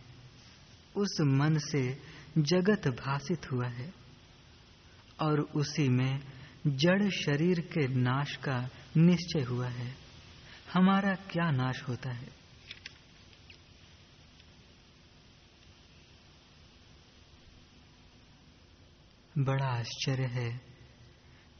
उस 0.96 1.18
मन 1.20 1.58
से 1.58 2.02
जगत 2.38 2.88
भाषित 2.88 3.52
हुआ 3.52 3.66
है 3.66 3.94
और 5.20 5.40
उसी 5.40 5.88
में 5.88 6.20
जड़ 6.66 7.10
शरीर 7.10 7.60
के 7.60 7.88
नाश 7.88 8.36
का 8.36 8.68
निश्चय 8.96 9.42
हुआ 9.42 9.68
है। 9.68 9.94
हमारा 10.72 11.14
क्या 11.14 11.50
नाश 11.50 11.82
होता 11.88 12.10
है? 12.10 12.43
बड़ा 19.38 19.66
आश्चर्य 19.66 20.24
है 20.24 20.50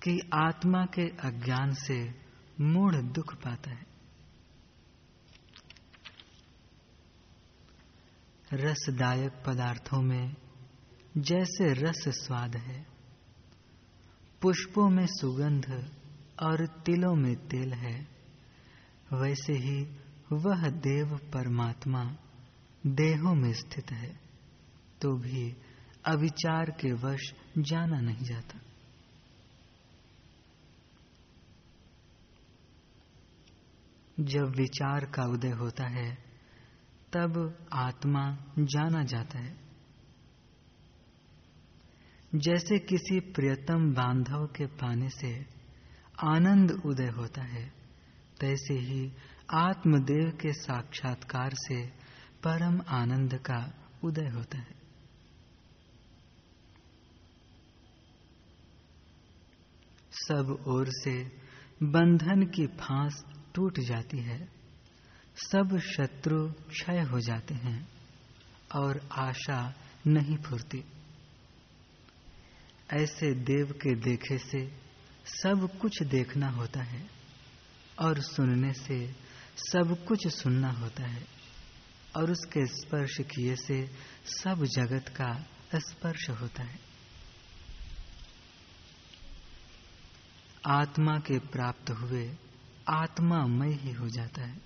कि 0.03 0.31
आत्मा 0.35 0.85
के 0.85 1.09
अज्ञान 1.09 1.75
से 1.75 2.15
मूढ़ 2.61 2.97
दुख 2.97 3.35
पाता 3.35 3.71
है। 3.71 3.87
रसदायक 8.53 9.33
पदार्थों 9.47 10.03
में 10.03 10.35
जैसे 11.17 11.73
रस 11.73 12.05
स्वाद 12.09 12.57
है, 12.57 12.87
पुष्पों 14.43 14.89
में 14.91 15.07
सुगंध 15.07 15.91
और 16.43 16.67
तिलों 16.67 17.15
में 17.15 17.37
तेल 17.37 17.73
है, 17.73 18.07
वैसे 19.13 19.53
ही 19.53 19.97
वह 20.33 20.69
देव 20.69 21.17
परमात्मा 21.17 22.05
देहों 22.87 23.35
में 23.35 23.53
स्थित 23.53 23.93
है 23.93 24.21
तो 25.01 25.17
भी 25.17 25.57
अविचार 26.05 26.71
के 26.71 26.93
वश 26.93 27.33
जाना 27.59 28.01
नहीं 28.01 28.25
जाता। 28.25 28.59
जब 34.21 34.45
विचार 34.57 35.05
का 35.05 35.23
उदय 35.23 35.51
होता 35.51 35.87
है, 35.87 36.15
तब 37.13 37.67
आत्मा 37.73 38.37
जाना 38.59 39.05
जाता 39.05 39.39
है। 39.39 39.57
जैसे 42.35 42.79
किसी 42.79 43.21
प्रियतम 43.21 43.95
बांधव 43.95 44.47
के 44.47 44.67
पाने 44.67 45.09
से 45.09 45.47
आनंद 46.25 46.83
उदय 46.87 47.09
होता 47.09 47.43
है, 47.43 47.73
तैसे 48.41 48.75
ही 48.75 49.13
आत्मदेव 49.55 50.31
के 50.31 50.53
साक्षात्कार 50.53 51.51
से 51.55 51.87
परम 52.45 52.83
आनंद 52.89 53.35
का 53.35 53.75
उदय 54.05 54.29
होता 54.29 54.59
है। 54.59 54.84
सब 60.29 60.65
ओर 60.69 60.89
से 60.89 61.25
बंधन 61.83 62.43
की 62.47 62.67
फांस 62.67 63.25
टूट 63.55 63.81
जाती 63.81 64.19
है। 64.19 64.49
सब 65.37 65.79
शत्रु 65.79 66.53
क्षय 66.53 67.01
हो 67.01 67.21
जाते 67.21 67.55
हैं 67.55 67.89
और 68.75 69.09
आशा 69.13 69.75
नहीं 70.07 70.37
फुरती। 70.37 70.85
ऐसे 72.93 73.35
देव 73.35 73.73
के 73.73 73.95
देखे 73.95 74.39
से 74.39 74.73
सब 75.27 75.79
कुछ 75.81 76.03
देखना 76.03 76.49
होता 76.49 76.83
है 76.83 77.07
और 77.99 78.21
सुनने 78.21 78.73
से 78.73 79.13
सब 79.57 80.05
कुछ 80.05 80.29
सुनना 80.29 80.71
होता 80.71 81.07
है 81.07 81.25
और 82.17 82.31
उसके 82.31 82.67
स्पर्श 82.67 83.17
किए 83.21 83.57
से 83.57 83.87
सब 84.25 84.65
जगत 84.65 85.09
का 85.09 85.33
स्पर्श 85.79 86.31
होता 86.31 86.63
है। 86.63 86.94
आत्मा 90.67 91.19
के 91.19 91.39
प्राप्त 91.39 91.91
हुए 91.91 92.37
आत्मामय 92.89 93.73
ही 93.73 93.93
हो 93.93 94.09
जाता 94.09 94.43
है। 94.43 94.57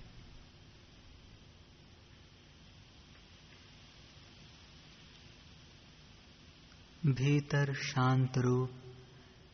भीतर 7.05 7.73
शांत 7.73 8.37
रूप 8.37 8.71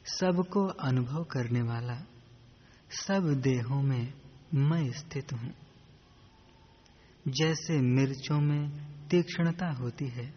सबको 0.05 0.65
अनुभव 0.65 1.23
करने 1.23 1.61
वाला, 1.61 2.05
सब 2.89 3.41
देहों 3.43 3.81
में 3.81 4.13
मैं 4.53 4.91
स्थित 4.91 5.33
हूँ। 5.33 5.53
जैसे 7.27 7.81
मिर्चों 7.81 8.39
में 8.39 8.69
तीक्ष्णता 9.07 9.71
होती 9.71 10.07
है, 10.07 10.33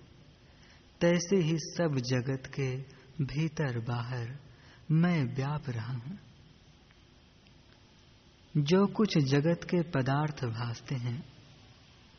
तैसे 1.01 1.37
ही 1.37 1.59
सब 1.59 1.97
जगत 1.97 2.43
के 2.47 2.77
भीतर 3.25 3.79
बाहर 3.79 4.48
मैं 4.91 5.35
व्याप 5.35 5.71
रहा 5.71 5.93
हूँ। 5.93 6.19
जो 8.57 8.87
कुछ 8.87 9.19
जगत 9.19 9.61
के 9.65 9.83
पदार्थ 9.83 10.45
भासते 10.45 10.95
हैं, 10.95 11.25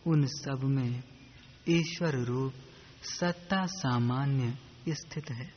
उन 0.08 0.26
सब 0.26 0.60
में 0.64 1.04
ईश्वर 1.70 2.16
रूप 2.16 2.54
सत्ता 3.04 3.66
सामान्य 3.66 4.58
स्थित 4.90 5.32
है। 5.32 5.54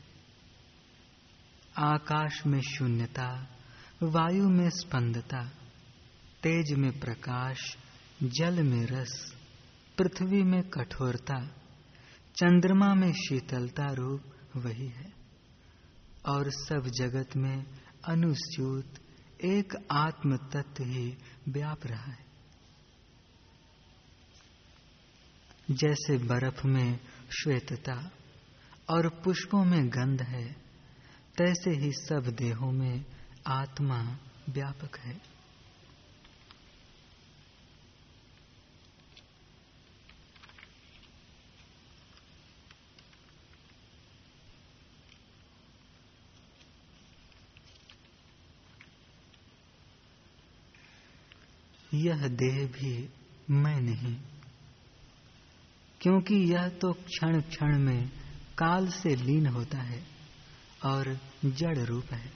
आकाश 1.79 2.47
में 2.47 2.61
शून्यता, 2.61 3.57
वायु 4.03 4.49
में 4.49 4.71
स्पंदता, 4.71 5.45
तेज 6.43 6.79
में 6.79 7.01
प्रकाश, 7.01 7.77
जल 8.23 8.63
में 8.63 8.87
रस, 8.87 9.35
पृथ्वी 9.99 10.43
में 10.43 10.63
कठोरता, 10.63 11.47
चंद्रमा 12.37 12.95
में 12.95 13.13
शीतलता 13.13 13.93
रूप 13.93 14.23
वही 14.57 14.87
है। 14.87 15.22
और 16.27 16.51
सब 16.51 16.91
जगत 16.97 17.37
में 17.37 17.67
अनुस्यूत 18.05 18.95
एक 19.45 19.87
आत्म 19.91 20.37
तत्व 20.37 20.85
ही 20.85 21.17
व्याप 21.49 21.87
रहा 21.87 22.13
है। 22.13 22.27
जैसे 25.71 26.19
बर्फ़ 26.19 26.67
में 26.67 27.01
श्वेतता 27.31 28.11
और 28.91 29.09
पुष्पों 29.09 29.65
में 29.65 29.89
गंध 29.89 30.23
है, 30.23 30.53
तैसे 31.39 31.71
ही 31.71 31.93
सब 31.93 32.35
देहों 32.39 32.73
में 32.73 33.05
आत्मा 33.47 34.19
व्यापक 34.49 34.99
है। 34.99 35.32
यह 51.95 52.29
देह 52.29 52.67
भी 52.67 53.09
मैं 53.51 53.81
नहीं। 53.81 54.17
क्योंकि 56.01 56.35
यह 56.35 56.69
तो 56.69 56.93
क्षण 56.93 57.41
क्षण 57.41 57.79
में 57.79 58.09
काल 58.59 58.89
से 58.89 59.17
लीन 59.17 59.47
होता 59.47 59.79
है 59.79 60.07
और 60.85 61.19
जड़ 61.45 61.79
रूप 61.79 62.07
है। 62.13 62.33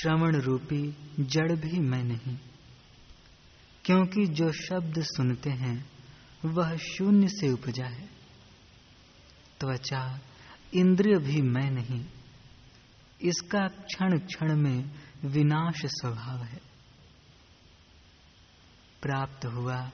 श्रवण 0.00 0.36
रूपी 0.36 0.96
जड़ 1.20 1.52
भी 1.52 1.80
मैं 1.80 2.04
नहीं। 2.04 2.38
क्योंकि 3.84 4.26
जो 4.26 4.52
शब्द 4.52 5.02
सुनते 5.02 5.50
हैं, 5.50 5.90
वह 6.44 6.76
शून्य 6.76 7.28
से 7.28 7.50
उपजा 7.50 7.86
है। 7.86 8.08
त्वचा, 9.60 10.20
इंद्रिय 10.74 11.18
भी 11.18 11.42
मैं 11.42 11.70
नहीं। 11.70 12.06
इसका 13.22 13.68
क्षण 13.68 14.18
क्षण 14.18 14.56
में 14.56 14.90
विनाश 15.24 15.82
स्वभाव 15.86 16.42
है। 16.42 16.69
प्राप्त 19.02 19.46
हुआ 19.46 19.90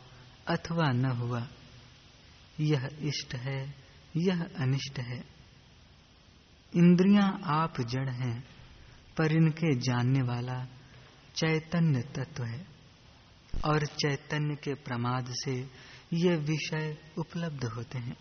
अथवा 0.48 0.92
न 0.92 1.04
हुआ। 1.04 1.48
यह 2.60 2.88
इष्ट 3.00 3.34
है, 3.34 3.74
यह 4.16 4.50
अनिष्ट 4.58 4.98
है। 4.98 5.24
इंद्रियाँ 6.76 7.40
आप 7.44 7.80
जड़ 7.80 8.10
हैं, 8.10 8.44
पर 9.18 9.32
इनके 9.32 9.74
जानने 9.74 10.22
वाला 10.22 10.64
चैतन्य 11.36 12.02
तत्व 12.02 12.44
है। 12.44 12.76
और 13.64 13.86
चैतन्य 13.86 14.54
के 14.54 14.74
प्रमाद 14.74 15.26
से 15.30 15.70
ये 16.12 16.36
विषय 16.36 16.98
उपलब्ध 17.18 17.64
होते 17.64 17.98
हैं। 17.98 18.16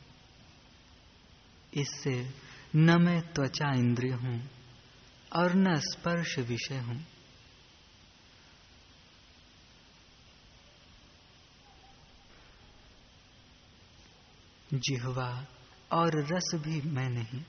इससे 1.74 2.30
न 2.76 3.02
मैं 3.02 3.34
त्वचा 3.34 3.74
इंद्रिय 3.74 4.14
हूँ 4.14 4.50
और 5.36 5.54
न 5.56 5.76
स्पर्श 5.76 6.40
विषय 6.40 6.78
हूँ। 6.78 7.15
जिहवा 14.80 15.48
और 15.92 16.24
रस 16.34 16.52
भी 16.56 16.82
मैं 16.82 17.10
नहीं। 17.10 17.44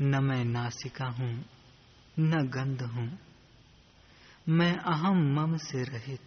न 0.00 0.24
मैं 0.24 0.44
नासिका 0.44 1.06
हूँ, 1.06 1.44
न 2.18 2.30
गंध 2.30 2.82
हूँ। 2.82 3.18
मैं 4.48 4.76
अहम 4.76 5.40
मम 5.40 5.56
से 5.56 5.82
रहित, 5.82 6.20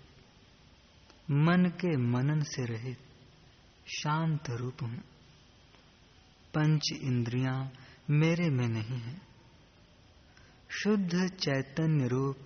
मन 1.32 1.66
के 1.66 1.98
मनन 1.98 2.42
से 2.42 2.66
रहित, 2.66 2.98
शांत 3.88 4.50
रूप 4.50 4.78
हूँ। 4.82 4.98
पंच 6.54 6.92
इंद्रियाँ 7.02 7.72
मेरे 8.10 8.50
में 8.50 8.68
नहीं 8.68 9.00
है। 9.02 9.22
शुद्ध 10.70 11.28
चैतन्य 11.28 12.08
रूप 12.08 12.38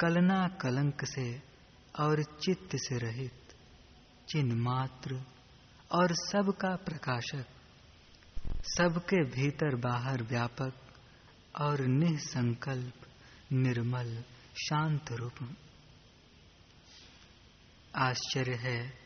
कलना 0.00 0.48
कलंक 0.48 1.04
से 1.04 1.42
और 1.98 2.22
चित्त 2.22 2.68
से 2.74 2.98
रहित। 2.98 3.45
चिन्ह 4.28 4.54
मात्र 4.54 5.22
और 5.92 6.08
सबका 6.12 6.76
प्रकाशक, 6.76 7.46
सबके 8.62 9.24
भीतर 9.24 9.76
बाहर 9.76 10.22
व्यापक 10.22 10.72
और 11.60 11.80
निसंकल्प, 11.80 12.94
निर्मल, 13.52 14.24
शांत 14.56 15.12
रूप। 15.12 15.56
आश्चर्य 17.96 18.54
है, 18.54 18.98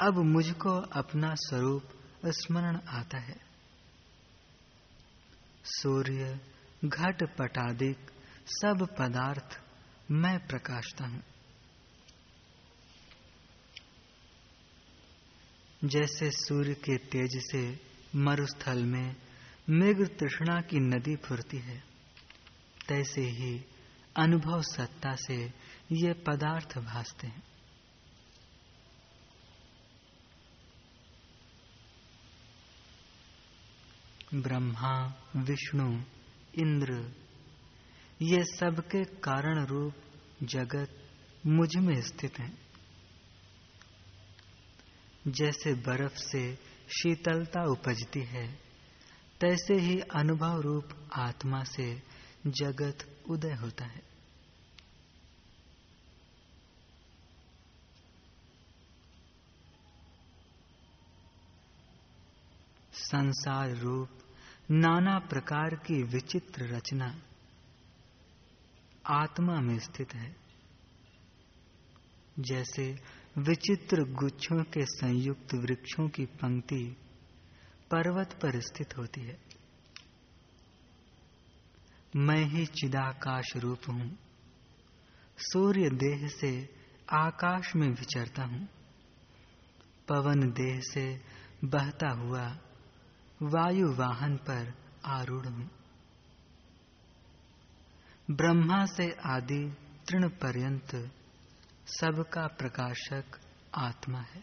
अब 0.00 0.14
मुझको 0.14 0.80
अपना 0.80 1.34
स्वरूप 1.34 1.88
स्मरण 2.26 2.76
आता 2.88 3.18
है। 3.18 3.36
सूर्य, 5.64 6.40
घट 6.84 7.36
पटादिक, 7.36 8.10
सब 8.46 8.96
पदार्थ 8.98 9.60
मैं 10.10 10.46
प्रकाशता 10.46 11.04
हूँ। 11.04 11.31
जैसे 15.84 16.30
सूर्य 16.30 16.74
के 16.74 16.96
तेज 16.96 17.42
से 17.44 17.80
मरुस्थल 18.16 18.84
में 18.84 19.16
मृग 19.70 20.08
तृष्णा 20.18 20.60
की 20.60 20.78
नदी 20.80 21.16
फुरती 21.16 21.56
है, 21.56 21.84
तैसे 22.88 23.20
ही 23.20 23.64
अनुभव 24.16 24.62
सत्ता 24.62 25.14
से 25.14 25.52
ये 25.92 26.12
पदार्थ 26.12 26.78
भासते 26.78 27.26
हैं। 27.26 27.42
ब्रह्मा, 34.34 35.22
विष्णु, 35.36 36.02
इंद्र, 36.54 37.14
ये 38.22 38.44
सबके 38.44 39.04
कारण 39.04 39.64
रूप 39.66 39.94
जगत 40.42 41.10
मुझमें 41.46 42.00
स्थित 42.00 42.38
है। 42.38 42.71
जैसे 45.28 45.74
बर्फ़ 45.74 46.16
से 46.16 46.54
शीतलता 46.88 47.64
उपजती 47.64 48.20
है, 48.20 48.52
तैसे 49.40 49.74
ही 49.74 50.00
अनुभव 50.00 50.60
रूप 50.60 51.10
आत्मा 51.12 51.64
से 51.64 52.02
जगत 52.46 53.24
उदय 53.30 53.52
होता 53.52 53.84
है। 53.84 54.02
संसार 62.92 63.70
रूप 63.70 64.08
नाना 64.70 65.18
प्रकार 65.18 65.74
की 65.74 66.02
विचित्र 66.02 66.64
रचना 66.64 67.22
आत्मा 69.06 69.60
में 69.60 69.78
स्थित 69.78 70.14
है, 70.14 70.36
जैसे 72.38 72.98
विचित्र 73.38 74.02
गुच्छों 74.02 74.62
के 74.62 74.84
संयुक्त 74.84 75.54
वृक्षों 75.54 76.08
की 76.08 76.26
पंक्ति 76.26 76.96
पर्वत 77.90 78.32
पर 78.32 78.60
स्थित 78.60 78.98
होती 78.98 79.20
है। 79.20 79.40
मैं 82.16 82.44
ही 82.44 82.66
चिदाकाश 82.66 83.56
रूप 83.56 83.78
हूँ। 83.88 84.18
सूर्य 85.38 85.90
देह 85.90 86.28
से 86.28 86.74
आकाश 87.10 87.76
में 87.76 87.88
विचरता 87.88 88.42
हूँ। 88.42 88.68
पवन 90.08 90.40
देह 90.40 90.80
से 90.80 91.20
बहता 91.64 92.08
हुआ 92.08 92.58
वायु 93.42 93.92
वाहन 93.94 94.36
पर 94.36 94.74
आरूढ़ 95.04 95.46
हूँ। 95.46 95.70
ब्रह्मा 98.30 98.86
से 98.86 99.12
आदि 99.12 99.76
तृण 100.08 100.28
पर्यंत 100.28 101.14
सबका 101.86 102.46
प्रकाशक 102.46 103.40
आत्मा 103.74 104.20
है। 104.20 104.42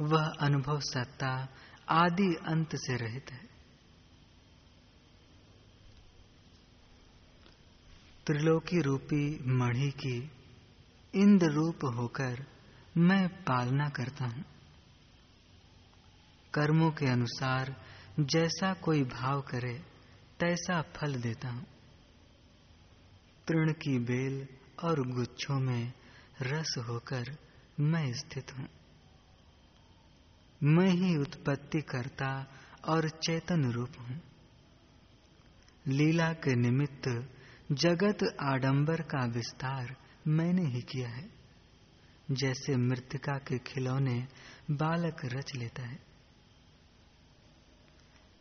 वह 0.00 0.26
अनुभव 0.40 0.80
सत्ता 0.80 1.48
आदि 1.88 2.34
अंत 2.34 2.76
से 2.76 2.96
रहित 2.96 3.30
है। 3.32 3.50
त्रिलोकी 8.26 8.80
रूपी 8.80 9.44
मणि 9.46 9.90
की 9.90 10.30
इंद्र 11.14 11.46
रूप 11.46 11.84
होकर 11.84 12.46
मैं 12.96 13.28
पालना 13.28 13.88
करता 13.88 14.24
हूँ। 14.24 14.44
कर्मों 16.54 16.90
के 16.90 17.06
अनुसार 17.06 17.84
जैसा 18.20 18.74
कोई 18.74 19.04
भाव 19.04 19.40
करे, 19.40 19.74
तैसा 20.40 20.82
फल 20.82 21.14
देता 21.14 21.48
हूँ। 21.48 21.66
तृण 23.48 23.72
की 23.72 23.98
बेल 23.98 24.59
और 24.84 25.08
गुच्छों 25.08 25.60
में 25.60 25.92
रस 26.42 26.74
होकर 26.78 27.36
मैं 27.80 28.12
स्थित 28.12 28.58
हूँ। 28.58 28.68
मैं 30.62 30.88
ही 30.88 31.16
उत्पत्ति 31.16 31.80
करता 31.80 32.46
और 32.88 33.08
चेतन 33.08 33.72
रूप 33.72 33.90
हूँ। 34.00 34.20
लीला 35.86 36.32
के 36.32 36.54
निमित्त 36.54 37.32
जगत 37.72 38.36
आडंबर 38.42 39.02
का 39.02 39.26
विस्तार 39.26 39.96
मैंने 40.28 40.62
ही 40.62 40.80
किया 40.80 41.08
है। 41.08 41.30
जैसे 42.30 42.76
मृतिका 42.76 43.38
के 43.38 43.58
खिलौने 43.58 44.28
बालक 44.70 45.16
रच 45.24 45.54
लेता 45.54 45.82
है। 45.82 45.98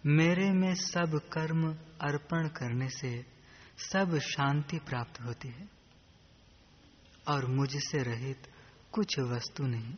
मेरे 0.05 0.51
में 0.51 0.75
सब 0.75 1.21
कर्म 1.33 1.73
अर्पण 2.01 2.47
करने 2.47 2.89
से 2.89 3.25
सब 3.77 4.19
शांति 4.19 4.79
प्राप्त 4.79 5.21
होती 5.21 5.47
है। 5.47 5.78
और 7.27 7.45
मुझसे 7.45 8.03
रहित 8.03 8.47
कुछ 8.91 9.19
वस्तु 9.19 9.63
नहीं। 9.63 9.95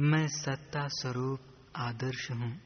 मैं 0.00 0.28
सत्ता 0.28 0.88
स्वरूप 0.88 1.40
आदर्श 1.76 2.30
हूँ। 2.30 2.60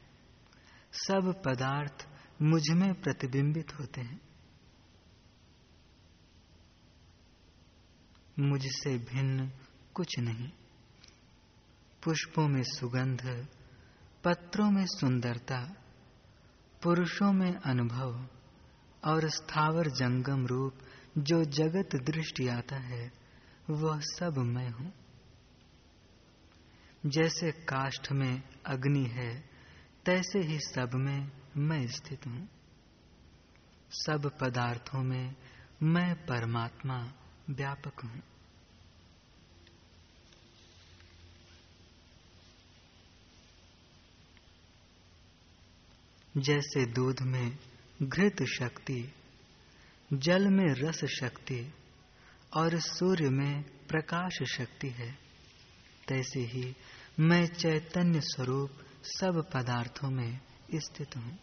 सब 0.91 1.41
पदार्थ 1.45 2.07
मुझमें 2.41 3.01
प्रतिबिंबित 3.01 3.79
होते 3.79 4.01
हैं। 4.01 4.21
मुझसे 8.39 8.97
भिन्न 8.97 9.51
कुछ 9.93 10.19
नहीं। 10.19 10.51
पुष्पों 12.03 12.47
में 12.47 12.63
सुगंध, 12.63 13.47
पत्रों 14.23 14.71
में 14.71 14.85
सुंदरता, 14.85 15.75
पुरुषों 16.83 17.33
में 17.33 17.55
अनुभव 17.55 18.29
और 19.05 19.29
स्थावर 19.29 19.87
जंगम 19.87 20.45
रूप 20.45 20.73
जो 21.17 21.43
जगत 21.43 21.95
दृष्टि 21.95 22.47
आता 22.47 22.75
है, 22.75 23.11
वह 23.69 23.99
सब 23.99 24.37
मैं 24.37 24.69
हूँ। 24.69 24.93
जैसे 27.05 27.51
काष्ठ 27.51 28.11
में 28.11 28.43
अग्नि 28.65 29.05
है, 29.05 29.49
तैसे 30.05 30.39
ही 30.39 30.59
सब 30.59 30.89
में 30.93 31.31
मैं 31.57 31.87
स्थित 31.87 32.27
हूँ। 32.27 32.49
सब 33.91 34.37
पदार्थों 34.41 35.03
में 35.03 35.35
मैं 35.83 36.25
परमात्मा 36.25 37.13
व्यापक 37.49 37.99
हूँ। 37.99 38.21
जैसे 46.37 46.85
दूध 46.85 47.21
में 47.21 47.57
घृत 48.01 48.43
शक्ति 48.43 49.13
जल 50.15 50.47
में 50.47 50.73
रस 50.73 51.05
शक्ति 51.05 51.73
और 52.53 52.79
सूर्य 52.79 53.29
में 53.29 53.63
प्रकाश 53.63 54.43
शक्ति 54.43 54.89
है। 54.89 55.11
तैसे 56.07 56.39
ही 56.39 56.75
मैं 57.19 57.47
चैतन्य 57.47 58.21
स्वरूप 58.21 58.71
सब 59.03 59.49
पदार्थों 59.53 60.09
में 60.09 60.39
स्थित 60.75 61.17
हूँ। 61.17 61.37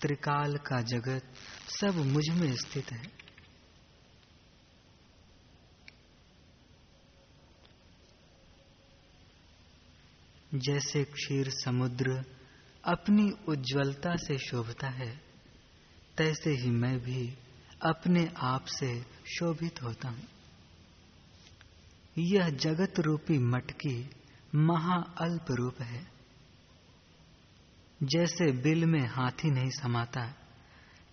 त्रिकाल 0.00 0.56
का 0.56 0.80
जगत 0.80 1.34
सब 1.68 1.94
मुझमें 1.94 2.54
स्थित 2.54 2.92
है। 2.92 3.18
जैसे 10.54 11.04
क्षीर 11.04 11.50
समुद्र 11.50 12.24
अपनी 12.84 13.30
उज्ज्वलता 13.48 14.16
से 14.16 14.38
शोभता 14.38 14.88
है 14.88 15.27
तैसे 16.18 16.50
ही 16.50 16.70
मैं 16.70 17.00
भी 17.00 17.38
अपने 17.82 18.30
आप 18.36 18.64
से 18.64 19.06
शोभित 19.26 19.82
होता 19.82 20.08
हूँ। 20.08 20.24
यह 22.18 22.50
जगत 22.50 23.00
रूपी 23.00 23.38
मटकी 23.38 24.10
महाअल्प 24.54 25.46
रूप 25.50 25.80
है। 25.80 26.06
जैसे 28.02 28.52
बिल 28.52 28.86
में 28.86 29.06
हाथी 29.06 29.50
नहीं 29.50 29.70
समाता, 29.70 30.26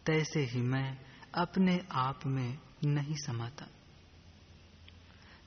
तैसे 0.06 0.40
ही 0.40 0.62
मैं 0.62 0.98
अपने 1.36 1.86
आप 1.92 2.20
में 2.26 2.58
नहीं 2.86 3.16
समाता। 3.16 3.68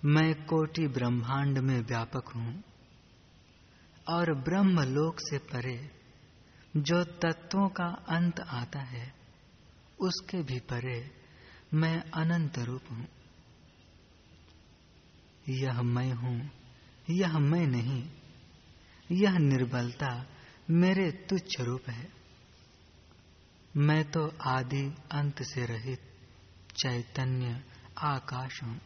मैं 0.05 0.44
कोटि 0.44 0.88
ब्रह्मांड 0.88 1.59
में 1.59 1.81
व्यापक 1.81 2.29
हूँ 2.29 2.64
और 4.09 4.35
ब्रह्म 4.35 4.81
लोक 4.81 5.21
से 5.21 5.38
परे 5.38 5.90
जो 6.77 7.05
तत्वों 7.05 7.68
का 7.68 7.87
अंत 8.09 8.40
आता 8.40 8.81
है 8.81 9.17
उसके 10.00 10.42
भी 10.42 10.58
परे 10.58 11.11
मैं 11.74 12.11
अनंत 12.11 12.58
रूप 12.58 12.82
हूँ। 12.90 13.08
यह 15.48 15.82
मैं 15.82 16.12
हूँ, 16.12 16.50
यह 17.11 17.38
मैं 17.38 17.66
नहीं, 17.66 18.11
यह 19.12 19.38
निर्बलता 19.38 20.26
मेरे 20.70 21.11
तुच्छ 21.11 21.61
रूप 21.61 21.88
है। 21.88 22.12
मैं 23.76 24.11
तो 24.11 24.32
आदि 24.42 24.94
अंत 25.12 25.42
से 25.42 25.66
रहित 25.66 26.00
चैतन्य 26.76 27.64
आकाश 27.98 28.62
हूँ। 28.62 28.80